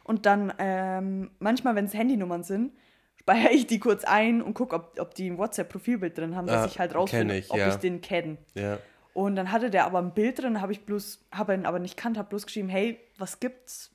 [0.08, 2.72] Und dann, ähm, manchmal, wenn es Handynummern sind,
[3.20, 6.62] speichere ich die kurz ein und gucke, ob, ob die ein WhatsApp-Profilbild drin haben, dass
[6.62, 7.68] Ah, ich halt rausfinde, ich, ob ja.
[7.68, 8.38] ich den kenne.
[8.54, 8.78] Ja.
[9.12, 11.96] Und dann hatte der aber ein Bild drin, habe ich bloß, habe ihn aber nicht
[11.96, 13.90] kannt, habe bloß geschrieben, hey, was gibt's?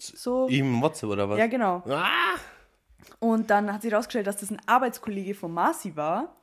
[0.00, 0.48] So.
[0.48, 1.38] Ihm WhatsApp oder was?
[1.38, 1.82] Ja, genau.
[1.88, 2.36] Ah!
[3.20, 6.36] Und dann hat sich herausgestellt, dass das ein Arbeitskollege von Marci war.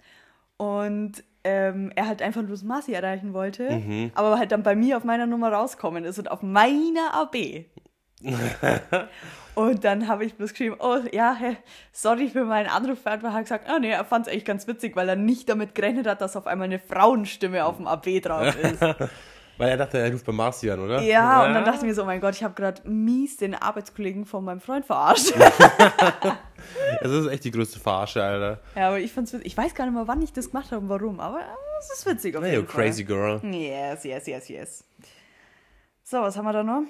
[0.58, 4.12] Und ähm, er halt einfach bloß Marci erreichen wollte, Mhm.
[4.16, 7.66] aber halt dann bei mir auf meiner Nummer rauskommen ist und auf meiner AB.
[9.56, 11.38] und dann habe ich bloß geschrieben, oh ja,
[11.92, 13.00] sorry für meinen Anruf.
[13.06, 15.76] Er hat gesagt, ah nee, er fand es eigentlich ganz witzig, weil er nicht damit
[15.76, 18.82] gerechnet hat, dass auf einmal eine Frauenstimme auf dem AB drauf ist.
[19.58, 21.00] Weil er dachte, er ruft bei Marci an, oder?
[21.02, 23.54] ja, und dann dachte ich mir so, oh mein Gott, ich habe gerade mies den
[23.54, 25.34] Arbeitskollegen von meinem Freund verarscht.
[27.02, 28.62] Das ist echt die größte Verarsche, Alter.
[28.76, 29.48] Ja, aber ich fand's witzig.
[29.48, 31.42] Ich weiß gar nicht mehr, wann ich das gemacht habe und warum, aber
[31.80, 32.86] es ist witzig auf Hey, you jeden Fall.
[32.86, 33.42] crazy girl.
[33.44, 34.84] Yes, yes, yes, yes.
[36.04, 36.84] So, was haben wir da noch?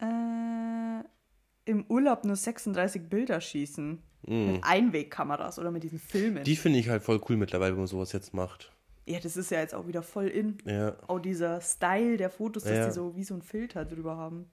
[0.00, 1.04] Äh,
[1.64, 4.02] Im Urlaub nur 36 Bilder schießen.
[4.26, 6.42] Mit Einwegkameras oder mit diesen Filmen.
[6.42, 6.44] Mm.
[6.44, 8.72] Die finde ich halt voll cool mittlerweile, wenn man sowas jetzt macht.
[9.06, 10.58] ja, das ist ja jetzt auch wieder voll in.
[10.66, 10.96] Ja.
[11.06, 12.86] Auch dieser Style der Fotos, dass Ja.
[12.86, 14.50] die so wie so ein Filter drüber haben.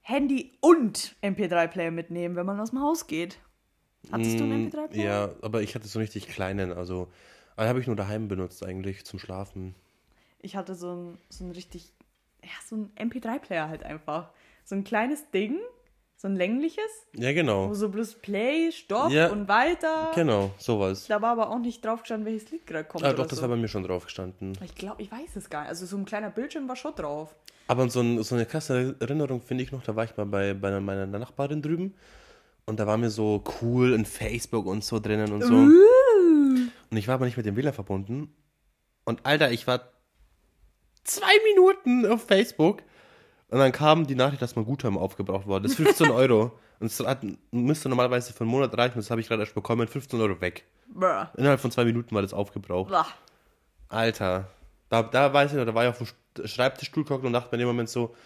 [0.00, 3.38] Handy und MP3-Player mitnehmen, wenn man aus dem Haus geht.
[4.10, 5.26] Hattest du einen MP3-Player?
[5.26, 7.08] Mm, Ja, aber ich hatte so einen richtig kleinen, also
[7.56, 9.74] einen habe ich nur daheim benutzt eigentlich zum Schlafen.
[10.40, 11.92] Ich hatte so ein, so ein richtig,
[12.42, 14.30] ja, so ein MP3-Player halt einfach.
[14.64, 15.58] So ein kleines Ding,
[16.16, 16.84] so ein längliches,
[17.16, 17.74] Ja, wo genau.
[17.74, 20.12] so bloß Play, Stopp Ja, und weiter.
[20.14, 21.06] Genau, sowas.
[21.08, 23.04] Da war aber auch nicht drauf gestanden, welches Lied gerade kommt.
[23.04, 23.42] Ah, doch, das so.
[23.42, 24.56] war bei mir schon drauf gestanden.
[24.64, 25.70] Ich glaube, ich weiß es gar nicht.
[25.70, 27.34] Also so ein kleiner Bildschirm war schon drauf.
[27.66, 30.54] Aber so, ein, so eine krasse Erinnerung finde ich noch, da war ich mal bei,
[30.54, 31.94] bei meiner Nachbarin drüben
[32.66, 35.54] und da war mir so cool in Facebook und so drinnen und so.
[35.54, 38.34] Und ich war aber nicht mit dem WLAN verbunden.
[39.04, 39.80] Und Alter, ich war
[41.04, 42.82] zwei Minuten auf Facebook
[43.48, 45.62] und dann kam die Nachricht, dass mein Guthaben aufgebraucht wurde.
[45.64, 46.52] Das ist 15 Euro.
[46.80, 49.86] Und es hat, müsste normalerweise für einen Monat reichen, das habe ich gerade erst bekommen,
[49.86, 50.64] 15 Euro weg.
[50.88, 51.26] Bruh.
[51.36, 52.88] Innerhalb von zwei Minuten war das aufgebraucht.
[52.88, 53.06] Blah.
[53.88, 54.48] Alter,
[54.88, 57.48] da, da weiß ich noch, da war ich auf dem Sch- Schreibtischstuhl geguckt und dachte
[57.50, 58.16] mir in dem Moment so,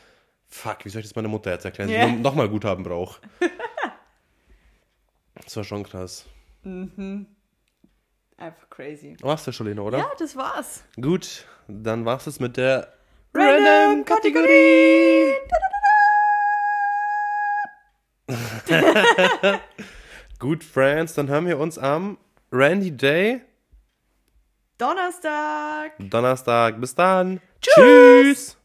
[0.49, 1.99] fuck, wie soll ich das meiner Mutter jetzt erklären, Ja.
[2.03, 3.21] dass ich noch, noch mal Guthaben brauche.
[5.35, 6.25] das war schon krass.
[8.39, 9.17] Einfach crazy.
[9.21, 9.99] War's das schon, Lena, oder?
[9.99, 10.85] Ja, das war's.
[11.01, 12.93] Gut, dann war's es mit der
[13.35, 15.33] Random Kategorie.
[20.39, 22.19] Gut, Friends, dann hören wir uns am
[22.53, 23.41] Randy Day,
[24.79, 25.93] Donnerstag.
[25.99, 26.79] Donnerstag.
[26.79, 27.41] Bis dann.
[27.63, 27.75] Tschüss.
[27.75, 28.56] Tschüss.